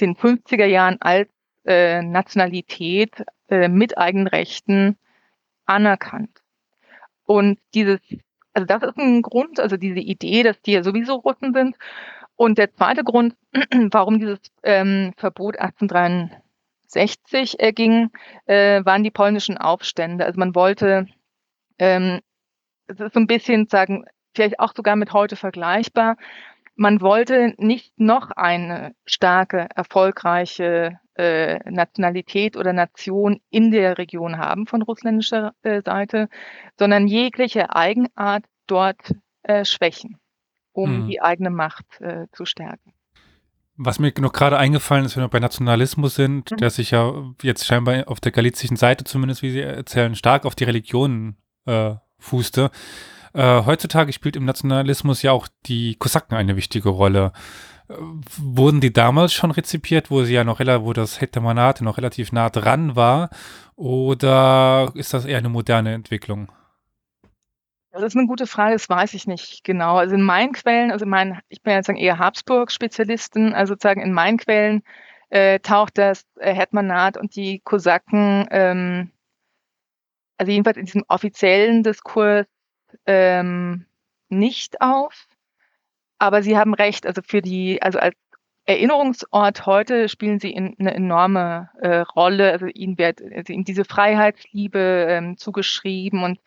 [0.00, 1.28] den 50er Jahren als
[1.64, 4.96] äh, Nationalität äh, mit eigenen Rechten
[5.66, 6.42] anerkannt.
[7.24, 8.00] Und dieses,
[8.52, 11.76] also das ist ein Grund, also diese Idee, dass die ja sowieso Russen sind.
[12.42, 13.36] Und der zweite Grund,
[13.92, 18.10] warum dieses ähm, Verbot 1863 erging,
[18.46, 20.24] äh, waren die polnischen Aufstände.
[20.24, 21.06] Also man wollte,
[21.78, 22.18] ähm,
[22.88, 26.16] es ist so ein bisschen sagen, vielleicht auch sogar mit heute vergleichbar,
[26.74, 34.66] man wollte nicht noch eine starke, erfolgreiche äh, Nationalität oder Nation in der Region haben
[34.66, 36.28] von russländischer äh, Seite,
[36.76, 40.18] sondern jegliche Eigenart dort äh, schwächen
[40.72, 41.06] um mhm.
[41.08, 42.92] die eigene Macht äh, zu stärken.
[43.76, 46.56] Was mir noch gerade eingefallen ist, wenn wir bei Nationalismus sind, mhm.
[46.58, 50.54] der sich ja jetzt scheinbar auf der galizischen Seite zumindest, wie Sie erzählen, stark auf
[50.54, 52.70] die Religionen äh, fußte.
[53.32, 57.32] Äh, heutzutage spielt im Nationalismus ja auch die Kosaken eine wichtige Rolle.
[57.88, 57.94] Äh,
[58.38, 62.50] wurden die damals schon rezipiert, wo sie ja noch wo das Hetmanat noch relativ nah
[62.50, 63.30] dran war,
[63.74, 66.52] oder ist das eher eine moderne Entwicklung?
[67.92, 69.96] Das ist eine gute Frage, das weiß ich nicht genau.
[69.98, 74.00] Also in meinen Quellen, also in meinen, ich bin ja sagen eher Habsburg-Spezialisten, also sozusagen
[74.00, 74.82] in meinen Quellen
[75.28, 79.12] äh, taucht das äh, Hetmanat und die Kosaken, ähm,
[80.38, 82.46] also jedenfalls in diesem offiziellen Diskurs
[83.04, 83.84] ähm,
[84.30, 85.28] nicht auf.
[86.18, 88.16] Aber Sie haben recht, also für die, also als
[88.64, 92.52] Erinnerungsort heute spielen sie in, eine enorme äh, Rolle.
[92.52, 96.38] Also ihnen wird also ihnen diese Freiheitsliebe ähm, zugeschrieben und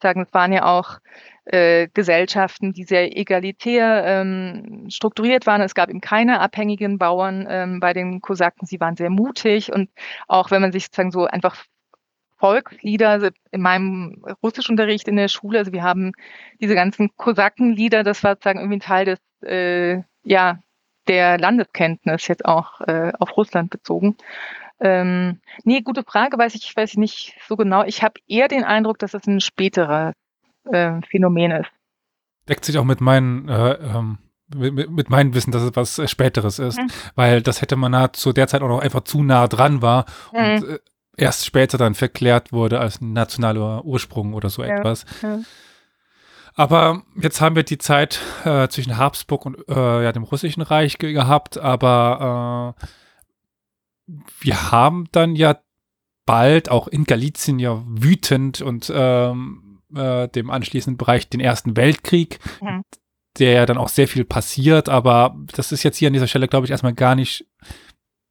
[0.00, 1.00] sagen, es waren ja auch
[1.46, 5.60] äh, Gesellschaften, die sehr egalitär ähm, strukturiert waren.
[5.62, 8.66] Es gab eben keine abhängigen Bauern ähm, bei den Kosaken.
[8.66, 9.90] Sie waren sehr mutig und
[10.28, 11.64] auch wenn man sich sozusagen so einfach
[12.36, 16.12] Volkslieder, also in meinem Russischunterricht in der Schule, also wir haben
[16.60, 20.58] diese ganzen Kosakenlieder, das war sozusagen irgendwie ein Teil des äh, ja,
[21.08, 24.16] der Landeskenntnis jetzt auch äh, auf Russland bezogen.
[24.80, 27.84] Ähm, nee, gute Frage, weiß ich, weiß ich nicht so genau.
[27.84, 30.12] Ich habe eher den Eindruck, dass es ein späterer
[30.64, 31.70] äh, Phänomen ist.
[32.48, 34.18] Deckt sich auch mit meinen äh, ähm,
[34.54, 36.88] mit, mit meinem Wissen, dass es was äh, Späteres ist, mhm.
[37.14, 40.04] weil das hätte man halt zu der Zeit auch noch einfach zu nah dran war
[40.32, 40.38] mhm.
[40.38, 40.78] und äh,
[41.16, 44.76] erst später dann verklärt wurde als nationaler Ursprung oder so ja.
[44.76, 45.06] etwas.
[45.22, 45.38] Ja.
[46.54, 50.98] Aber jetzt haben wir die Zeit äh, zwischen Habsburg und äh, ja, dem Russischen Reich
[50.98, 52.76] ge gehabt, aber
[54.06, 55.58] äh, wir haben dann ja
[56.26, 62.38] bald auch in Galizien ja wütend und ähm, äh, dem anschließenden Bereich den Ersten Weltkrieg,
[62.62, 62.82] mhm.
[63.38, 66.48] der ja dann auch sehr viel passiert, aber das ist jetzt hier an dieser Stelle,
[66.48, 67.46] glaube ich, erstmal gar nicht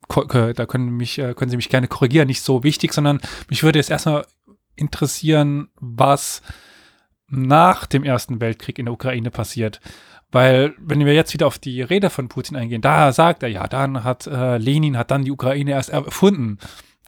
[0.07, 3.19] da können, mich, äh, können Sie mich gerne korrigieren, nicht so wichtig, sondern
[3.49, 4.25] mich würde jetzt erstmal
[4.75, 6.41] interessieren, was
[7.35, 9.79] nach dem Ersten Weltkrieg in der Ukraine passiert.
[10.31, 13.67] Weil, wenn wir jetzt wieder auf die Rede von Putin eingehen, da sagt er, ja,
[13.67, 16.57] dann hat äh, Lenin hat dann die Ukraine erst erfunden.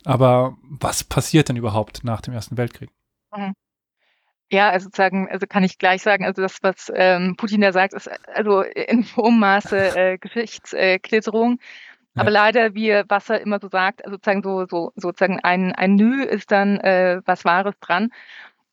[0.03, 2.91] Aber was passiert denn überhaupt nach dem Ersten Weltkrieg?
[3.35, 3.53] Mhm.
[4.51, 7.93] Ja, also sozusagen, also kann ich gleich sagen, also das, was ähm, Putin da sagt,
[7.93, 11.59] ist also in hohem Maße äh, Geschichtsklitterung.
[12.15, 15.95] Äh, Aber leider, wie Wasser immer so sagt, also sozusagen so, so sozusagen ein, ein
[15.95, 18.11] Nü ist dann äh, was Wahres dran.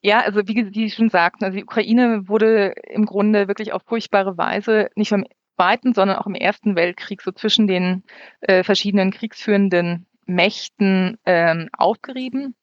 [0.03, 4.36] Ja, also wie Sie schon sagten, also die Ukraine wurde im Grunde wirklich auf furchtbare
[4.36, 5.26] Weise nicht im
[5.57, 8.03] Zweiten, sondern auch im Ersten Weltkrieg so zwischen den
[8.40, 12.57] äh, verschiedenen kriegsführenden Mächten ähm, aufgerieben.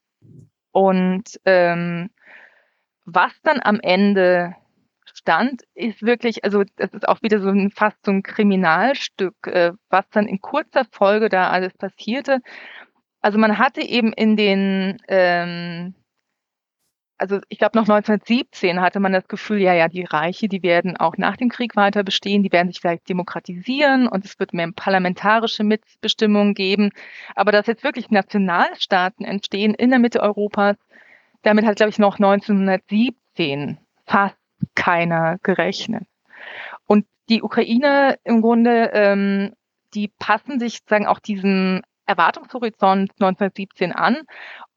[0.72, 2.10] Und ähm,
[3.06, 4.54] was dann am Ende
[5.06, 9.72] stand, ist wirklich, also das ist auch wieder so ein fast so ein Kriminalstück, äh,
[9.88, 12.40] was dann in kurzer Folge da alles passierte.
[13.22, 15.94] Also man hatte eben in den ähm,
[17.20, 20.96] also ich glaube noch 1917 hatte man das Gefühl, ja, ja, die Reiche, die werden
[20.96, 24.70] auch nach dem Krieg weiter bestehen, die werden sich vielleicht demokratisieren und es wird mehr
[24.74, 26.90] parlamentarische Mitbestimmung geben.
[27.36, 30.76] Aber dass jetzt wirklich Nationalstaaten entstehen in der Mitte Europas,
[31.42, 34.36] damit hat, glaube ich, noch 1917 fast
[34.74, 36.04] keiner gerechnet.
[36.86, 39.52] Und die Ukraine im Grunde, ähm,
[39.92, 44.18] die passen sich sozusagen auch diesem Erwartungshorizont 1917 an.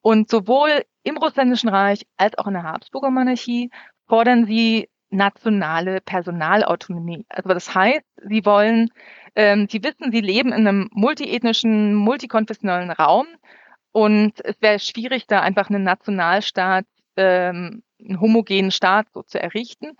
[0.01, 3.69] Und sowohl im Russländischen Reich als auch in der Habsburger Monarchie
[4.07, 7.25] fordern sie nationale Personalautonomie.
[7.29, 8.89] Also das heißt, sie wollen,
[9.35, 13.27] ähm, sie wissen, sie leben in einem multiethnischen, multikonfessionellen Raum
[13.91, 19.97] und es wäre schwierig, da einfach einen Nationalstaat, ähm, einen homogenen Staat so zu errichten.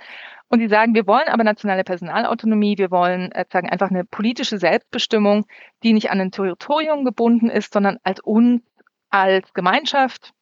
[0.50, 4.58] Und sie sagen, wir wollen aber nationale Personalautonomie, wir wollen äh, sagen einfach eine politische
[4.58, 5.46] Selbstbestimmung,
[5.84, 8.62] die nicht an ein Territorium gebunden ist, sondern als uns
[9.10, 10.34] als Gemeinschaft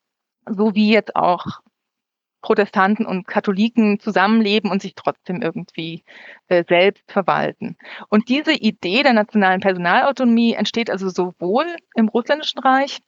[0.50, 1.46] so wie jetzt auch
[2.42, 6.04] Protestanten und Katholiken zusammenleben und sich trotzdem irgendwie
[6.48, 7.78] äh, selbst verwalten.
[8.10, 13.00] Und diese Idee der nationalen Personalautonomie entsteht also sowohl im Russländischen Reich,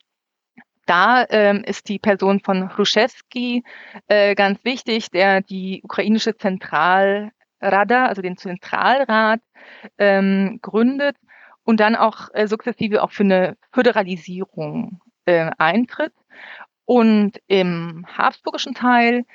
[0.86, 3.63] da ähm, ist die Person von Hruschewski
[4.07, 9.41] äh, ganz wichtig, der die ukrainische Zentralrada, also den Zentralrat,
[9.97, 11.15] ähm, gründet
[11.63, 16.13] und dann auch äh, sukzessive auch für eine Föderalisierung äh, eintritt.
[16.86, 19.25] Und im habsburgischen Teil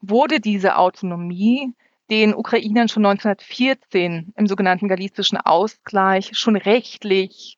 [0.00, 1.72] wurde diese Autonomie
[2.10, 7.57] den Ukrainern schon 1914 im sogenannten galizischen Ausgleich schon rechtlich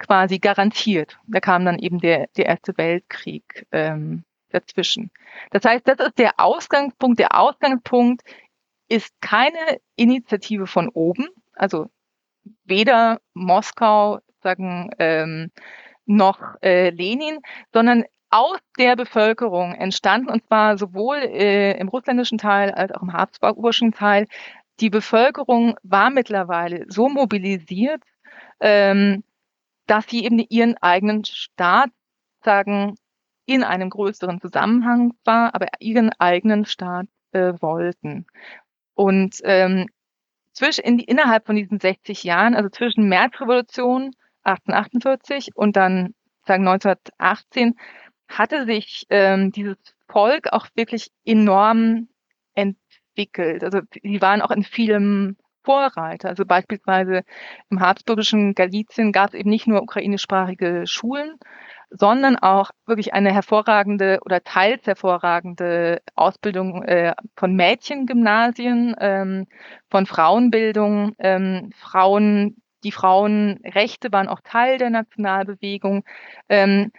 [0.00, 1.18] quasi garantiert.
[1.28, 5.12] Da kam dann eben der, der Erste Weltkrieg ähm, dazwischen.
[5.52, 7.20] Das heißt, das ist der Ausgangspunkt.
[7.20, 8.22] Der Ausgangspunkt
[8.88, 11.86] ist keine Initiative von oben, also
[12.64, 15.52] weder Moskau sagen ähm,
[16.06, 17.38] noch äh, Lenin,
[17.72, 23.12] sondern aus der Bevölkerung entstanden, und zwar sowohl äh, im russländischen Teil als auch im
[23.12, 24.26] habsburgischen Teil.
[24.80, 28.02] Die Bevölkerung war mittlerweile so mobilisiert,
[28.60, 29.22] ähm,
[29.90, 31.90] dass sie eben ihren eigenen Staat
[32.44, 32.94] sagen,
[33.44, 38.26] in einem größeren Zusammenhang war, aber ihren eigenen Staat äh, wollten.
[38.94, 39.88] Und ähm,
[40.52, 44.12] zwischen, in, innerhalb von diesen 60 Jahren, also zwischen Märzrevolution
[44.44, 46.14] 1848 und dann
[46.46, 47.74] sagen 1918,
[48.28, 49.76] hatte sich ähm, dieses
[50.08, 52.08] Volk auch wirklich enorm
[52.54, 53.64] entwickelt.
[53.64, 56.28] Also sie waren auch in vielem Vorreiter.
[56.28, 57.22] Also beispielsweise
[57.70, 61.38] im habsburgischen Galizien gab es eben nicht nur ukrainischsprachige Schulen,
[61.90, 69.46] sondern auch wirklich eine hervorragende oder teils hervorragende Ausbildung äh, von Mädchengymnasien, ähm,
[69.90, 76.04] von Frauenbildung, ähm, Frauen, die Frauenrechte waren auch Teil der Nationalbewegung.
[76.48, 76.92] Ähm,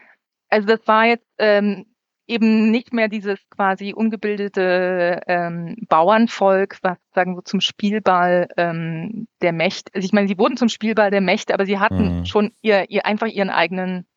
[0.49, 1.85] also das war jetzt ähm,
[2.31, 9.51] eben nicht mehr dieses quasi ungebildete ähm, Bauernvolk, was sagen wir zum Spielball ähm, der
[9.51, 9.91] Mächte.
[9.93, 12.25] Also ich meine, sie wurden zum Spielball der Mächte, aber sie hatten mhm.
[12.25, 14.07] schon ihr, ihr einfach ihren eigenen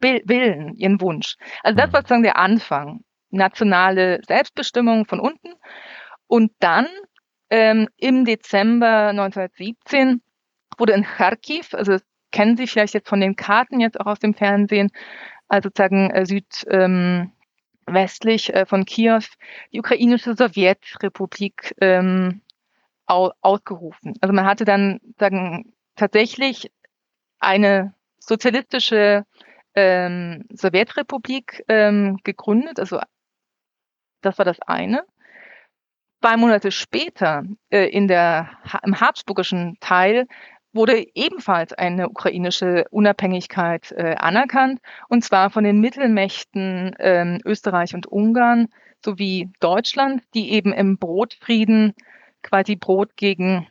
[0.00, 1.36] Willen, ihren Wunsch.
[1.62, 1.92] Also das mhm.
[1.92, 3.00] war sozusagen der Anfang.
[3.30, 5.54] Nationale Selbstbestimmung von unten.
[6.26, 6.86] Und dann
[7.48, 10.20] ähm, im Dezember 1917
[10.76, 11.96] wurde in Kharkiv, also
[12.30, 14.90] kennen Sie vielleicht jetzt von den Karten jetzt auch aus dem Fernsehen,
[15.52, 19.20] also sozusagen äh, südwestlich ähm, äh, von Kiew,
[19.72, 22.40] die ukrainische Sowjetrepublik ähm,
[23.06, 24.14] au ausgerufen.
[24.22, 26.72] Also man hatte dann sagen tatsächlich
[27.38, 29.26] eine sozialistische
[29.74, 32.80] ähm, Sowjetrepublik ähm, gegründet.
[32.80, 33.00] Also
[34.22, 35.04] das war das eine.
[36.22, 38.48] Zwei Monate später äh, in der,
[38.84, 40.28] im habsburgischen Teil
[40.72, 48.06] wurde ebenfalls eine ukrainische Unabhängigkeit äh, anerkannt, und zwar von den Mittelmächten äh, Österreich und
[48.06, 48.68] Ungarn
[49.04, 51.94] sowie Deutschland, die eben im Brotfrieden
[52.42, 53.68] quasi Brot gegen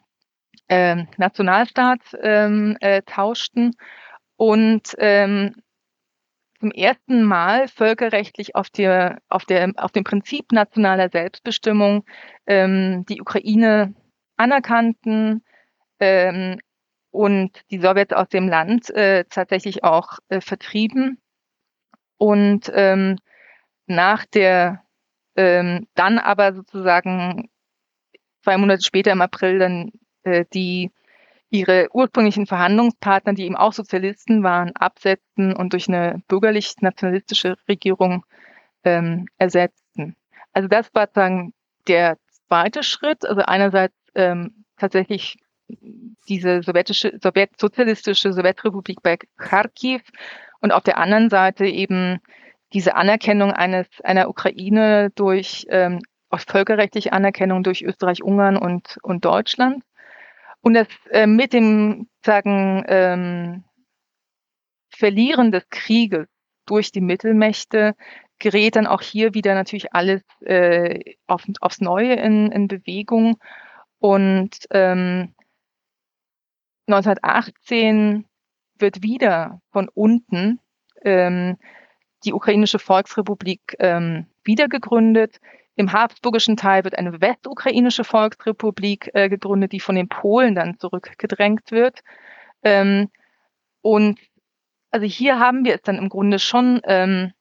[0.68, 3.76] äh, Nationalstaat ähm, äh, tauschten.
[4.38, 5.56] Und ähm,
[6.60, 12.06] zum ersten Mal völkerrechtlich auf, der, auf, der, auf dem Prinzip nationaler Selbstbestimmung
[12.46, 13.94] ähm, die Ukraine
[14.38, 15.44] anerkannten
[16.00, 16.60] ähm,
[17.12, 21.20] und die Sowjets aus dem Land äh, tatsächlich auch äh, vertrieben.
[22.18, 23.18] Und ähm,
[23.88, 24.84] nach der,
[25.36, 27.50] ähm, dann aber sozusagen
[28.44, 29.92] zwei Monate später im April dann
[30.24, 30.92] äh, die
[31.50, 38.26] ihre ursprünglichen Verhandlungspartner, die eben auch Sozialisten waren, absetzten und durch eine bürgerlich-nationalistische Regierung
[38.86, 40.16] ähm, ersetzten.
[40.54, 41.54] Also das war sozusagen
[41.88, 43.26] der zweite Schritt.
[43.26, 45.38] Also einerseits ähm, tatsächlich
[46.28, 50.02] diese sowjetische, Sowjet, sozialistische Sowjetrepublik bei Kharkiv
[50.60, 52.20] und auf der anderen Seite eben
[52.74, 56.02] diese Anerkennung eines einer Ukraine durch ähm,
[56.34, 59.84] völkerrechtliche Anerkennung durch Österreich-Ungarn und, und Deutschland.
[60.62, 63.64] Und das äh, mit dem sagen ähm,
[64.90, 66.28] Verlieren des Krieges
[66.66, 67.96] durch die Mittelmächte
[68.40, 73.38] gerät dann auch hier wieder natürlich alles äh, auf, aufs Neue in, in Bewegung.
[74.00, 75.34] Und ähm,
[76.94, 78.26] 1918
[78.78, 80.60] wird wieder von unten
[81.04, 81.58] ähm,
[82.26, 85.40] die ukrainische Volksrepublik ähm, wiedergegründet.
[85.76, 91.72] Im habsburgischen Teil wird eine westukrainische Volksrepublik äh, gegründet, die von den Polen dann zurückgedrängt
[91.72, 92.02] wird.
[92.64, 93.10] Ähm,
[93.82, 94.20] und
[94.92, 97.32] also hier haben wir es dann im Grunde schon ähm,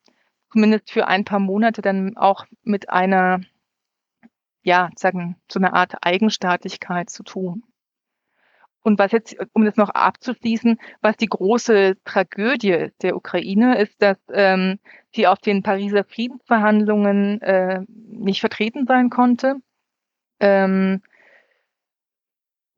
[0.53, 3.41] zumindest für ein paar Monate dann auch mit einer,
[4.63, 7.65] ja, sagen, so einer Art Eigenstaatlichkeit zu tun.
[8.83, 14.17] Und was jetzt, um das noch abzuschließen, was die große Tragödie der Ukraine ist, dass
[14.33, 14.79] ähm,
[15.15, 19.57] sie auf den Pariser Friedensverhandlungen äh, nicht vertreten sein konnte.
[20.41, 21.03] Ähm,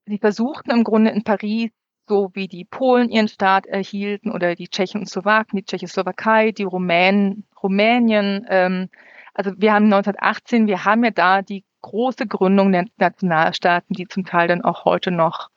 [0.07, 1.71] sie versuchten im Grunde in Paris,
[2.09, 6.65] so wie die Polen ihren Staat erhielten oder die Tschechen und Slowaken, die Tschechoslowakei, die
[6.65, 8.45] Rumänen, Rumänien.
[8.49, 8.89] Ähm,
[9.35, 14.25] also wir haben 1918, wir haben ja da die große Gründung der Nationalstaaten, die zum
[14.25, 15.52] Teil dann auch heute noch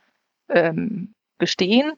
[0.49, 1.93] ähm, bestehen.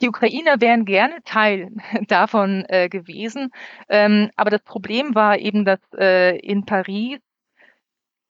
[0.00, 1.70] Die Ukrainer wären gerne Teil
[2.08, 3.50] davon äh, gewesen,
[3.88, 7.18] ähm, aber das Problem war eben, dass äh, in Paris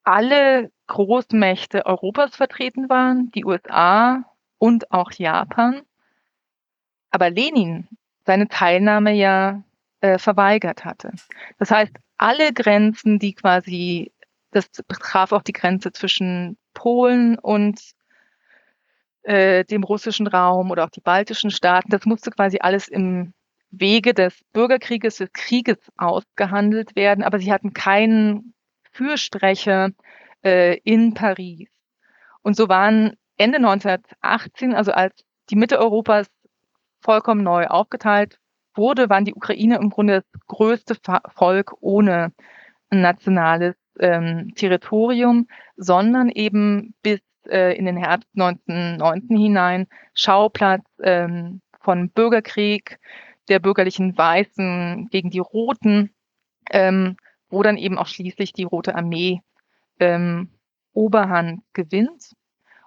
[0.04, 4.24] alle Großmächte Europas vertreten waren, die USA
[4.58, 5.82] und auch Japan,
[7.10, 7.88] aber Lenin
[8.24, 9.62] seine Teilnahme ja
[10.00, 11.12] äh, verweigert hatte.
[11.58, 14.12] Das heißt, alle Grenzen, die quasi,
[14.52, 17.80] das betraf auch die Grenze zwischen Polen und
[19.27, 21.91] äh, dem russischen Raum oder auch die baltischen Staaten.
[21.91, 23.33] Das musste quasi alles im
[23.70, 28.55] Wege des Bürgerkrieges, des Krieges ausgehandelt werden, aber sie hatten keinen
[28.93, 29.91] Fürsprecher
[30.45, 31.68] äh, in Paris.
[32.43, 36.29] Und so waren Ende 1918, also als die Mitte Europas
[37.01, 38.39] vollkommen neu aufgeteilt
[38.74, 40.97] wurde, waren die Ukraine im Grunde das größte
[41.35, 42.33] Volk ohne
[42.91, 47.20] nationales ähm, Territorium, sondern eben bis
[47.51, 52.99] äh, in den Herbst 1909 hinein Schauplatz ähm, von Bürgerkrieg
[53.49, 56.14] der bürgerlichen Weißen gegen die Roten,
[56.70, 57.16] ähm,
[57.49, 59.40] wo dann eben auch schließlich die Rote Armee
[60.01, 60.51] ähm,
[60.92, 62.32] Oberhand gewinnt.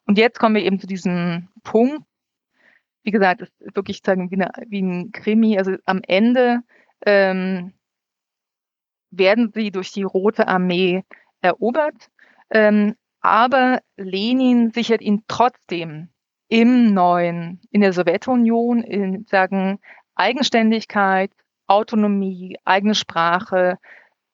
[0.05, 2.01] Und jetzt kommen wir eben zu diesem Punkt.
[3.03, 5.57] Wie gesagt, es ist wirklich sagen, wie, eine, wie ein Krimi.
[5.57, 6.61] Also am Ende
[7.05, 7.73] ähm,
[9.11, 11.03] werden sie durch die Rote Armee
[11.41, 12.09] erobert.
[12.49, 16.09] Ähm, aber Lenin sichert ihn trotzdem
[16.47, 19.79] im neuen, in der Sowjetunion, in sagen
[20.15, 21.31] Eigenständigkeit,
[21.67, 23.77] Autonomie, eigene Sprache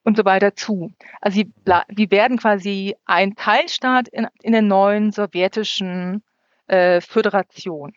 [0.03, 0.93] und so weiter zu.
[1.19, 1.53] Also sie,
[1.95, 6.23] sie werden quasi ein Teilstaat in, in der neuen sowjetischen
[6.67, 7.93] äh, Föderation.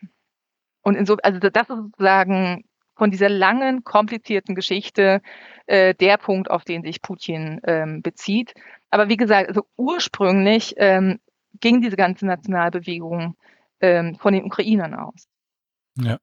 [0.81, 2.65] Und in so, also das ist sozusagen
[2.95, 5.21] von dieser langen, komplizierten Geschichte
[5.67, 8.53] äh, der Punkt, auf den sich Putin ähm, bezieht.
[8.91, 11.19] Aber wie gesagt, also ursprünglich ähm,
[11.59, 13.35] ging diese ganze Nationalbewegung
[13.81, 15.27] ähm, von den Ukrainern aus.
[15.97, 16.19] Ja.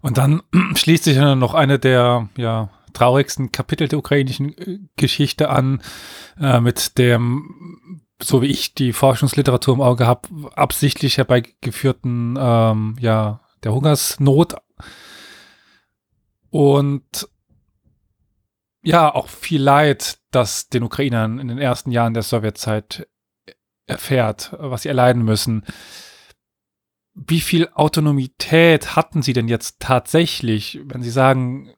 [0.00, 0.42] Und dann
[0.74, 5.82] schließt sich dann noch eine der ja, traurigsten Kapitel der ukrainischen äh, Geschichte an,
[6.40, 13.40] äh, mit dem, so wie ich die Forschungsliteratur im Auge habe, absichtlich herbeigeführten, ähm, ja,
[13.64, 14.56] der Hungersnot.
[16.50, 17.28] Und
[18.82, 23.08] ja, auch viel Leid, das den Ukrainern in den ersten Jahren der Sowjetzeit
[23.86, 25.64] erfährt, was sie erleiden müssen.
[27.14, 31.70] Wie viel Autonomität hatten sie denn jetzt tatsächlich, wenn sie sagen,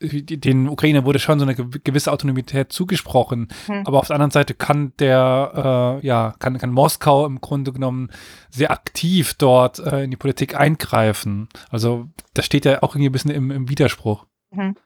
[0.00, 3.86] den Ukrainern wurde schon so eine gewisse Autonomität zugesprochen, hm.
[3.86, 8.10] aber auf der anderen Seite kann der, äh, ja, kann, kann Moskau im Grunde genommen
[8.50, 11.48] sehr aktiv dort äh, in die Politik eingreifen.
[11.70, 14.26] Also das steht ja auch irgendwie ein bisschen im, im Widerspruch.
[14.50, 14.76] Hm.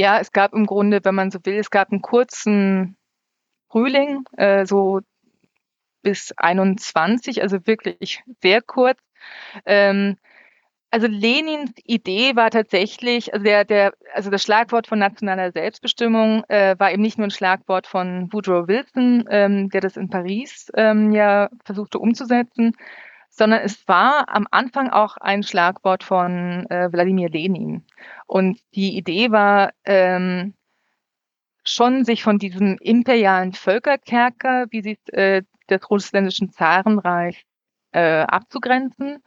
[0.00, 2.96] Ja, es gab im Grunde, wenn man so will, es gab einen kurzen
[3.68, 5.00] Frühling, äh, so
[6.02, 8.98] bis 21, also wirklich sehr kurz.
[9.66, 10.16] Ähm,
[10.90, 16.76] also Lenins Idee war tatsächlich, also der, der, also das Schlagwort von nationaler Selbstbestimmung äh,
[16.78, 21.12] war eben nicht nur ein Schlagwort von Woodrow Wilson, ähm, der das in Paris ähm,
[21.12, 22.74] ja versuchte umzusetzen,
[23.40, 27.86] sondern es war am Anfang auch ein Schlagwort von äh, Wladimir Lenin.
[28.26, 30.52] Und die Idee war ähm,
[31.64, 37.40] schon, sich von diesem imperialen Völkerkerker, wie sie äh, des russländischen Zarenreichs
[37.92, 39.22] äh, abzugrenzen.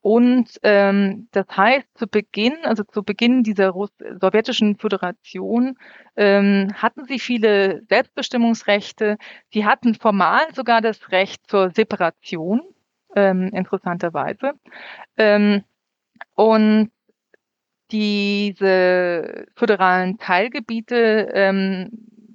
[0.00, 5.76] Und ähm, das heißt, zu Beginn, also zu Beginn dieser Russ sowjetischen Föderation,
[6.16, 9.18] ähm, hatten sie viele Selbstbestimmungsrechte.
[9.52, 12.62] Sie hatten formal sogar das Recht zur Separation
[13.16, 14.52] ähm, interessanterweise.
[15.16, 15.64] Ähm,
[16.34, 16.90] und
[17.90, 21.90] diese föderalen Teilgebiete ähm,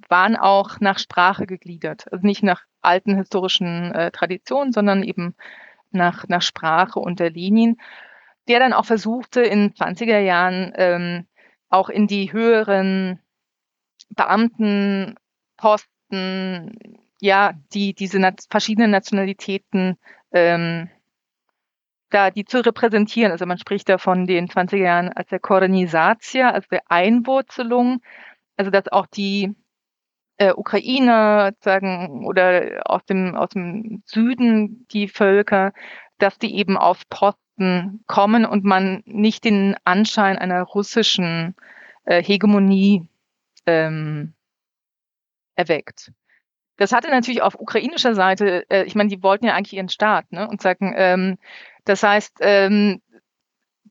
[0.08, 2.10] waren auch nach Sprache gegliedert.
[2.12, 5.34] Also nicht nach alten historischen äh, Traditionen, sondern eben
[5.90, 7.76] nach, nach Sprache unter Lenin,
[8.46, 11.26] der dann auch versuchte, in 20er Jahren ähm,
[11.68, 13.20] auch in die höheren
[14.10, 15.18] Beamtenposten,
[17.20, 19.98] ja, die diese verschiedenen Nationalitäten
[20.32, 20.88] ähm,
[22.10, 23.32] da die zu repräsentieren.
[23.32, 28.00] Also man spricht da von den 20er Jahren als der Korenisatia, also der Einwurzelung,
[28.56, 29.54] also dass auch die
[30.38, 35.72] äh, Ukrainer sagen oder aus dem aus dem Süden die Völker,
[36.18, 41.54] dass die eben auf Posten kommen und man nicht den Anschein einer russischen
[42.04, 43.06] äh, Hegemonie
[43.66, 44.34] ähm,
[45.56, 46.12] erweckt.
[46.78, 50.32] Das hatte natürlich auf ukrainischer Seite, äh, ich meine, die wollten ja eigentlich ihren Staat,
[50.32, 50.48] ne?
[50.48, 51.38] Und sagen, ähm,
[51.84, 53.02] das heißt, ähm,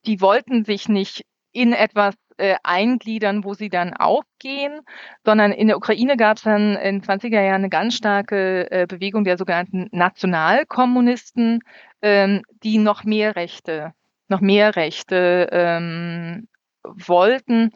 [0.06, 4.80] die wollten sich nicht in etwas äh, eingliedern, wo sie dann aufgehen,
[5.24, 9.24] sondern in der Ukraine gab es dann in 20er Jahren eine ganz starke äh, Bewegung
[9.24, 11.60] der sogenannten Nationalkommunisten,
[12.00, 13.92] ähm, die noch mehr Rechte,
[14.28, 16.48] noch mehr Rechte ähm,
[16.84, 17.72] wollten.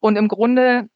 [0.00, 0.88] Und im Grunde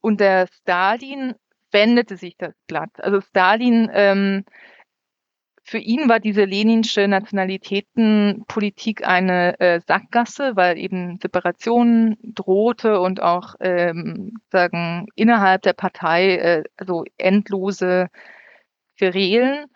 [0.00, 1.34] unter Stalin
[1.72, 2.90] wendete sich das Blatt.
[2.98, 4.44] Also Stalin, ähm,
[5.62, 13.54] für ihn war diese leninsche Nationalitätenpolitik eine äh, Sackgasse, weil eben Separation drohte und auch
[13.60, 18.08] ähm, sagen innerhalb der Partei äh, also endlose
[18.98, 19.66] Querelen.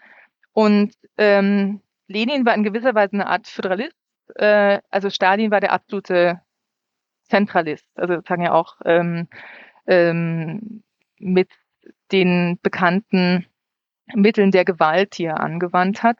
[0.52, 3.94] Und ähm, Lenin war in gewisser Weise eine Art Föderalist.
[4.34, 6.40] Äh, also Stalin war der absolute
[7.28, 7.86] Zentralist.
[7.94, 9.28] Also sagen ja auch ähm,
[9.86, 10.82] ähm,
[11.18, 11.50] mit
[12.14, 13.44] den bekannten
[14.14, 16.18] Mitteln der Gewalt, die er angewandt hat.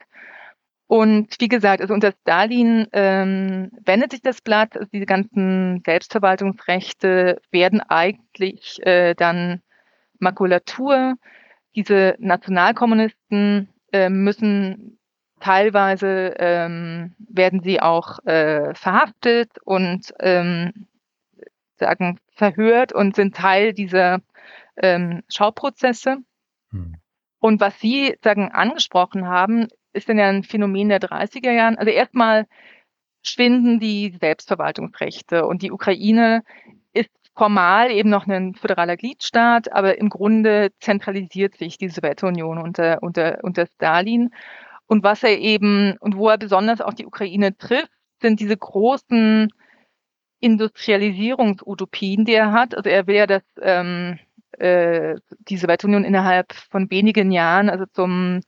[0.87, 7.41] Und wie gesagt, also unter Stalin ähm, wendet sich das Blatt, also diese ganzen Selbstverwaltungsrechte
[7.49, 9.61] werden eigentlich äh, dann
[10.19, 11.15] Makulatur.
[11.75, 14.99] Diese Nationalkommunisten äh, müssen
[15.39, 20.87] teilweise ähm, werden sie auch äh, verhaftet und ähm,
[21.77, 24.19] sagen verhört und sind Teil dieser
[24.77, 26.17] ähm, Schauprozesse.
[26.71, 26.95] Hm.
[27.39, 31.77] Und was Sie sagen angesprochen haben, ist dann ja ein Phänomen der 30er Jahren.
[31.77, 32.47] Also erstmal
[33.21, 36.43] schwinden die Selbstverwaltungsrechte und die Ukraine
[36.93, 43.01] ist formal eben noch ein föderaler Gliedstaat, aber im Grunde zentralisiert sich die Sowjetunion unter,
[43.01, 44.31] unter, unter Stalin.
[44.87, 47.89] Und was er eben, und wo er besonders auch die Ukraine trifft,
[48.21, 49.51] sind diese großen
[50.39, 52.75] Industrialisierungsutopien, die er hat.
[52.75, 54.19] Also er will ja das ähm,
[54.59, 55.15] äh,
[55.47, 58.41] die Sowjetunion innerhalb von wenigen Jahren, also zum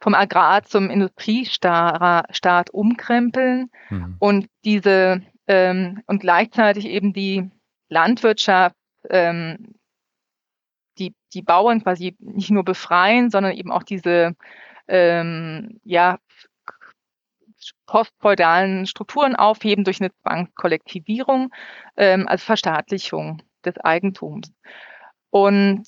[0.00, 4.16] vom Agrar zum Industriestaat umkrempeln mhm.
[4.18, 7.50] und diese ähm, und gleichzeitig eben die
[7.88, 8.76] Landwirtschaft,
[9.08, 9.74] ähm,
[10.98, 14.36] die die Bauern quasi nicht nur befreien, sondern eben auch diese
[14.86, 16.18] ähm, ja
[17.86, 21.50] postfeudalen Strukturen aufheben durch eine Zwangskollektivierung,
[21.96, 24.52] ähm, also Verstaatlichung des Eigentums.
[25.36, 25.84] Und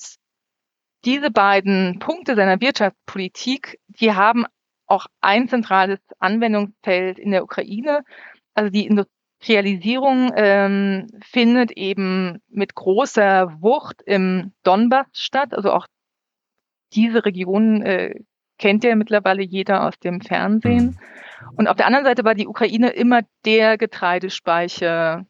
[1.05, 4.45] diese beiden Punkte seiner Wirtschaftspolitik, die haben
[4.85, 8.03] auch ein zentrales Anwendungsfeld in der Ukraine.
[8.53, 15.55] Also die Industrialisierung ähm, findet eben mit großer Wucht im Donbass statt.
[15.55, 15.87] Also auch
[16.93, 18.21] diese Region äh,
[18.59, 20.99] kennt ja mittlerweile jeder aus dem Fernsehen.
[21.41, 21.57] Mhm.
[21.57, 25.25] Und auf der anderen Seite war die Ukraine immer der Getreidespeicher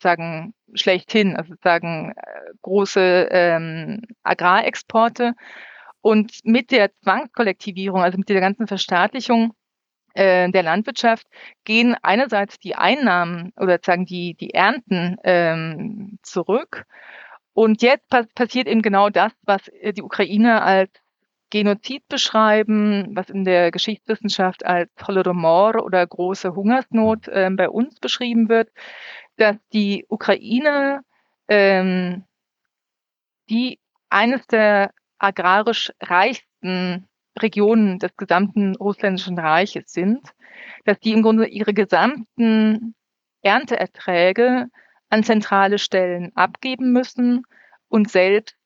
[0.00, 5.34] sagen schlechthin, also sagen äh, große ähm, Agrarexporte.
[6.02, 9.52] Und mit der Zwangskollektivierung, also mit der ganzen Verstaatlichung,
[10.14, 11.26] äh, der Landwirtschaft
[11.64, 16.84] gehen einerseits die Einnahmen oder sagen die, die Ernten ähm, zurück.
[17.52, 20.90] Und jetzt pa passiert eben genau das, was äh, die Ukraine als
[21.50, 28.48] Genozid beschreiben, was in der Geschichtswissenschaft als Holodomor oder große Hungersnot äh, bei uns beschrieben
[28.48, 28.70] wird,
[29.40, 31.02] dass die Ukraine
[31.48, 32.24] ähm,
[33.50, 40.20] die eines der agrarisch reichsten Regionen des gesamten russländischen Reiches sind,
[40.84, 42.94] dass die im Grunde ihre gesamten
[43.42, 44.68] Ernteerträge
[45.08, 47.42] an zentrale Stellen abgeben müssen
[47.88, 48.56] und selbst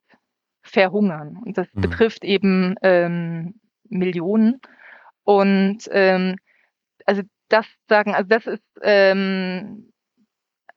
[0.63, 1.39] verhungern.
[1.45, 1.81] Und das mhm.
[1.81, 4.61] betrifft eben ähm, Millionen.
[5.23, 6.37] Und ähm,
[7.07, 9.93] also das sagen, also das ist ähm,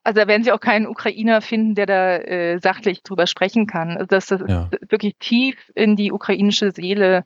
[0.07, 3.97] also da werden Sie auch keinen Ukrainer finden, der da äh, sachlich drüber sprechen kann.
[3.97, 4.69] Also das, das ja.
[4.71, 7.25] ist wirklich tief in die ukrainische Seele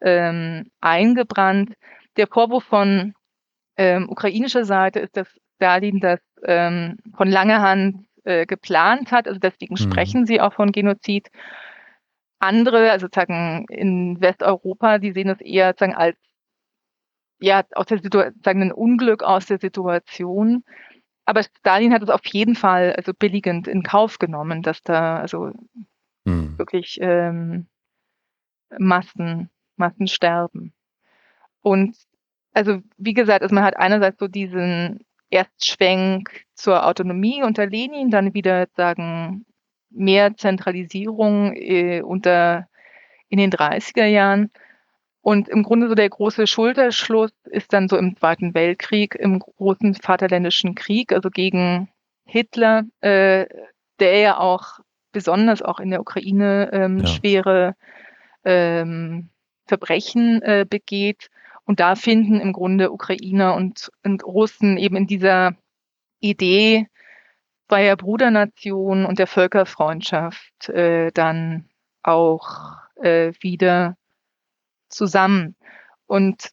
[0.00, 1.72] ähm, eingebrannt.
[2.16, 3.14] Der Vorwurf von
[3.76, 5.26] ähm, ukrainischer Seite ist, dass
[5.56, 9.26] Stalin das ähm, von langer Hand äh, geplant hat.
[9.26, 9.78] Also deswegen mhm.
[9.78, 11.30] sprechen sie auch von Genozid.
[12.38, 16.16] Andere, also sagen in Westeuropa, die sehen es eher sagen als
[17.40, 20.62] ja aus der Situation, sagen ein Unglück aus der Situation.
[21.30, 25.52] Aber Stalin hat es auf jeden Fall also billigend in Kauf genommen, dass da also
[26.26, 26.58] hm.
[26.58, 27.68] wirklich ähm,
[28.76, 30.72] Massen, Massen sterben.
[31.60, 31.96] Und
[32.52, 38.34] also wie gesagt, also man hat einerseits so diesen Erstschwenk zur Autonomie unter Lenin, dann
[38.34, 39.46] wieder sagen
[39.88, 42.66] mehr Zentralisierung äh, unter
[43.28, 44.50] in den 30er Jahren.
[45.22, 49.94] Und im Grunde so der große Schulterschluss ist dann so im Zweiten Weltkrieg, im großen
[49.94, 51.88] Vaterländischen Krieg, also gegen
[52.24, 53.46] Hitler, äh,
[53.98, 54.80] der ja auch
[55.12, 57.06] besonders auch in der Ukraine ähm, ja.
[57.06, 57.74] schwere
[58.44, 59.28] ähm,
[59.66, 61.28] Verbrechen äh, begeht.
[61.64, 65.54] Und da finden im Grunde Ukrainer und, und Russen eben in dieser
[66.20, 66.86] Idee
[67.68, 71.68] zweier Brudernation und der Völkerfreundschaft äh, dann
[72.02, 73.96] auch äh, wieder
[74.90, 75.56] zusammen.
[76.06, 76.50] Und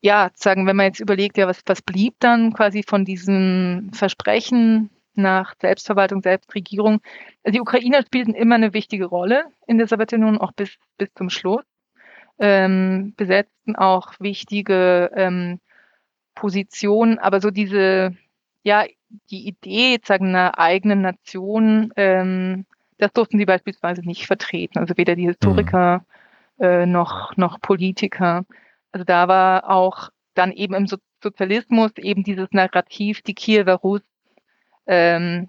[0.00, 4.90] ja, sagen, wenn man jetzt überlegt, ja, was, was blieb dann quasi von diesem Versprechen
[5.14, 7.00] nach Selbstverwaltung, Selbstregierung.
[7.44, 11.30] Also die Ukrainer spielten immer eine wichtige Rolle in der Sowjetunion, auch bis, bis zum
[11.30, 11.62] Schluss.
[12.38, 15.60] Ähm, besetzten auch wichtige ähm,
[16.34, 18.16] Positionen, aber so diese,
[18.64, 18.84] ja,
[19.30, 22.64] die Idee, sagen, einer eigenen Nation, ähm,
[22.98, 24.78] das durften sie beispielsweise nicht vertreten.
[24.78, 26.12] Also weder die Historiker mhm
[26.62, 28.44] äh, noch, noch Politiker.
[28.92, 34.02] Also da war auch dann eben im so Sozialismus eben dieses Narrativ, die Kiewer Rus,
[34.86, 35.48] ähm,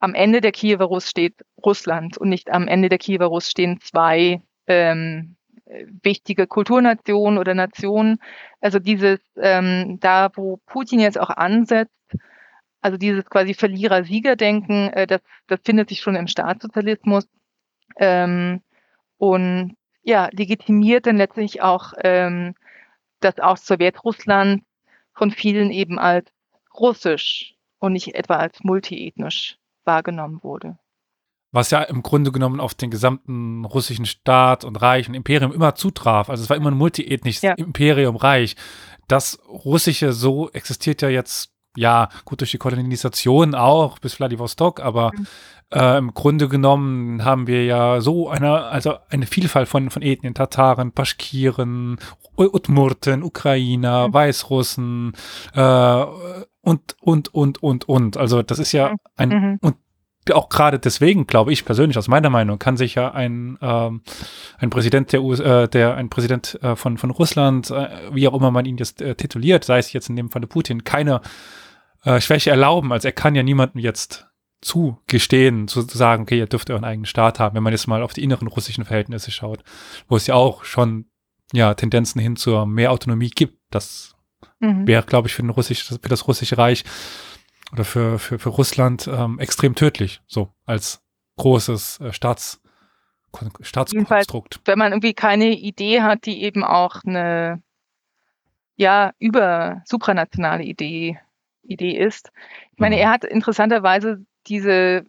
[0.00, 1.34] am Ende der Kiewer Rus steht
[1.64, 5.36] Russland und nicht am Ende der Kiewer Rus stehen zwei ähm,
[6.02, 8.18] wichtige Kulturnationen oder Nationen.
[8.60, 11.92] Also dieses, ähm, da wo Putin jetzt auch ansetzt,
[12.80, 17.26] also dieses quasi Verlierer-Sieger-Denken, äh, das, das findet sich schon im Staatssozialismus.
[17.96, 18.60] Ähm,
[19.24, 22.54] und ja, legitimiert dann letztlich auch, ähm,
[23.20, 24.62] dass auch Sowjetrussland
[25.14, 26.26] von vielen eben als
[26.78, 30.76] russisch und nicht etwa als multiethnisch wahrgenommen wurde.
[31.52, 35.74] Was ja im Grunde genommen auf den gesamten russischen Staat und Reich und Imperium immer
[35.74, 36.28] zutraf.
[36.28, 37.54] Also es war immer ein multiethnisches ja.
[37.54, 38.56] Imperium, Reich.
[39.08, 45.10] Das Russische so existiert ja jetzt ja, gut durch die Kolonisation auch bis Vladivostok, aber
[45.14, 45.26] mhm.
[45.70, 50.34] äh, im Grunde genommen haben wir ja so eine, also eine Vielfalt von, von Ethnien,
[50.34, 51.98] Tataren, Paschkiren,
[52.36, 54.14] Udmurten, Ukrainer, mhm.
[54.14, 55.12] Weißrussen
[55.54, 56.04] äh,
[56.62, 58.16] und, und, und, und, und.
[58.16, 58.96] Also das ist ja mhm.
[59.16, 59.58] ein, mhm.
[59.60, 59.76] und
[60.32, 64.00] auch gerade deswegen, glaube ich persönlich, aus meiner Meinung, kann sich ja ein, ähm,
[64.58, 68.34] ein Präsident der, US, äh, der ein Präsident äh, von, von Russland, äh, wie auch
[68.34, 71.20] immer man ihn jetzt äh, tituliert, sei es jetzt in dem Falle Putin, keine
[72.04, 72.92] äh, Schwäche erlauben.
[72.92, 74.28] Also er kann ja niemandem jetzt
[74.60, 78.14] zugestehen, zu sagen, okay, ihr dürft euren eigenen Staat haben, wenn man jetzt mal auf
[78.14, 79.62] die inneren russischen Verhältnisse schaut,
[80.08, 81.06] wo es ja auch schon
[81.52, 83.58] ja Tendenzen hin zur mehr Autonomie gibt.
[83.70, 84.16] Das
[84.60, 84.86] mhm.
[84.86, 86.84] wäre, glaube ich, für, den Russisch, für das russische Reich
[87.72, 91.02] oder für, für, für Russland ähm, extrem tödlich, so als
[91.36, 92.62] großes äh, Staats,
[93.60, 94.60] Staatskonstrukt.
[94.64, 97.62] Wenn man irgendwie keine Idee hat, die eben auch eine
[98.76, 101.18] ja über supranationale Idee
[101.64, 102.30] Idee ist.
[102.72, 103.12] Ich meine, er mhm.
[103.12, 105.04] hat interessanterweise diese,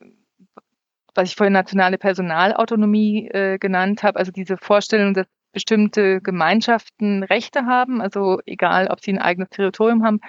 [1.14, 7.66] was ich vorhin nationale Personalautonomie äh, genannt habe, also diese Vorstellung, dass bestimmte Gemeinschaften Rechte
[7.66, 10.20] haben, also egal, ob sie ein eigenes Territorium haben.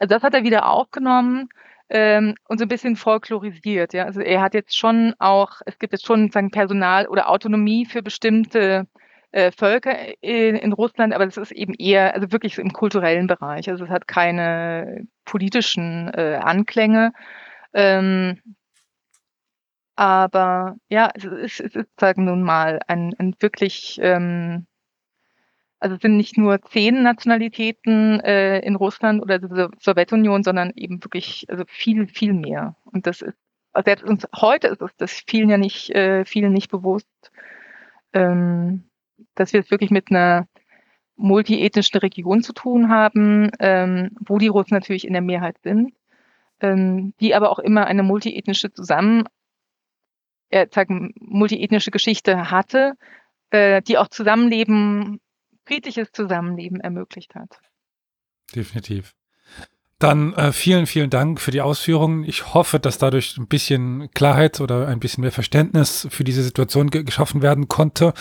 [0.00, 1.48] Also das hat er wieder aufgenommen
[1.88, 3.94] ähm, und so ein bisschen folklorisiert.
[3.94, 4.06] Ja?
[4.06, 8.02] Also er hat jetzt schon auch, es gibt jetzt schon sagen, Personal oder Autonomie für
[8.02, 8.88] bestimmte
[9.32, 13.68] äh, Völker in, in, Russland, aber das ist eben eher, also wirklich im kulturellen Bereich.
[13.68, 17.12] Also es hat keine politischen äh, Anklänge.
[17.74, 18.40] Ähm,
[19.96, 24.66] aber ja, es ist, es ist sagen nun mal ein, ein wirklich, ähm,
[25.80, 31.02] also es sind nicht nur zehn Nationalitäten äh, in Russland oder der Sowjetunion, sondern eben
[31.04, 32.76] wirklich also viel, viel mehr.
[32.84, 33.36] Und das ist,
[33.72, 37.08] also selbst uns heute ist es das vielen ja nicht, äh, vielen nicht bewusst.
[38.12, 38.90] Ähm,
[39.34, 40.46] dass wir es wirklich mit einer
[41.16, 45.92] multiethnischen Region zu tun haben, ähm, wo die Russen natürlich in der Mehrheit sind,
[46.60, 49.24] ähm, die aber auch immer eine multiethnische Zusammen,
[50.50, 50.66] äh,
[51.20, 52.94] multiethnische Geschichte hatte,
[53.50, 55.20] äh, die auch Zusammenleben,
[55.64, 57.60] friedliches Zusammenleben ermöglicht hat.
[58.54, 59.14] Definitiv.
[60.02, 62.24] Dann äh, vielen, vielen Dank für die Ausführungen.
[62.24, 66.90] Ich hoffe, dass dadurch ein bisschen Klarheit oder ein bisschen mehr Verständnis für diese Situation
[66.90, 68.12] ge geschaffen werden konnte.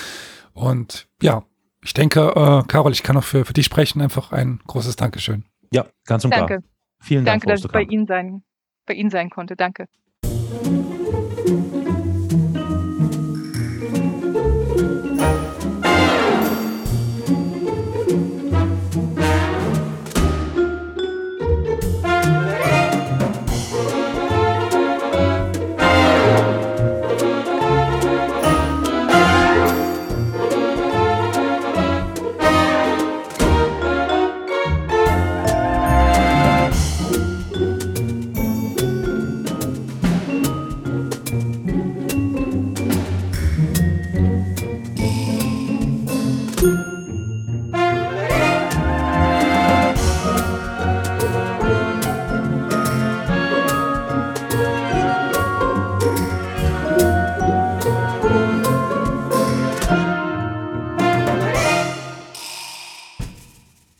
[0.53, 1.43] Und ja,
[1.84, 3.99] ich denke, äh, Carol, ich kann auch für, für dich sprechen.
[3.99, 5.45] Einfach ein großes Dankeschön.
[5.73, 6.59] Ja, ganz und Danke.
[6.59, 6.59] klar.
[6.99, 8.43] Vielen Danke, Dank, dass ich bei Ihnen, sein,
[8.86, 9.55] bei Ihnen sein konnte.
[9.55, 9.88] Danke.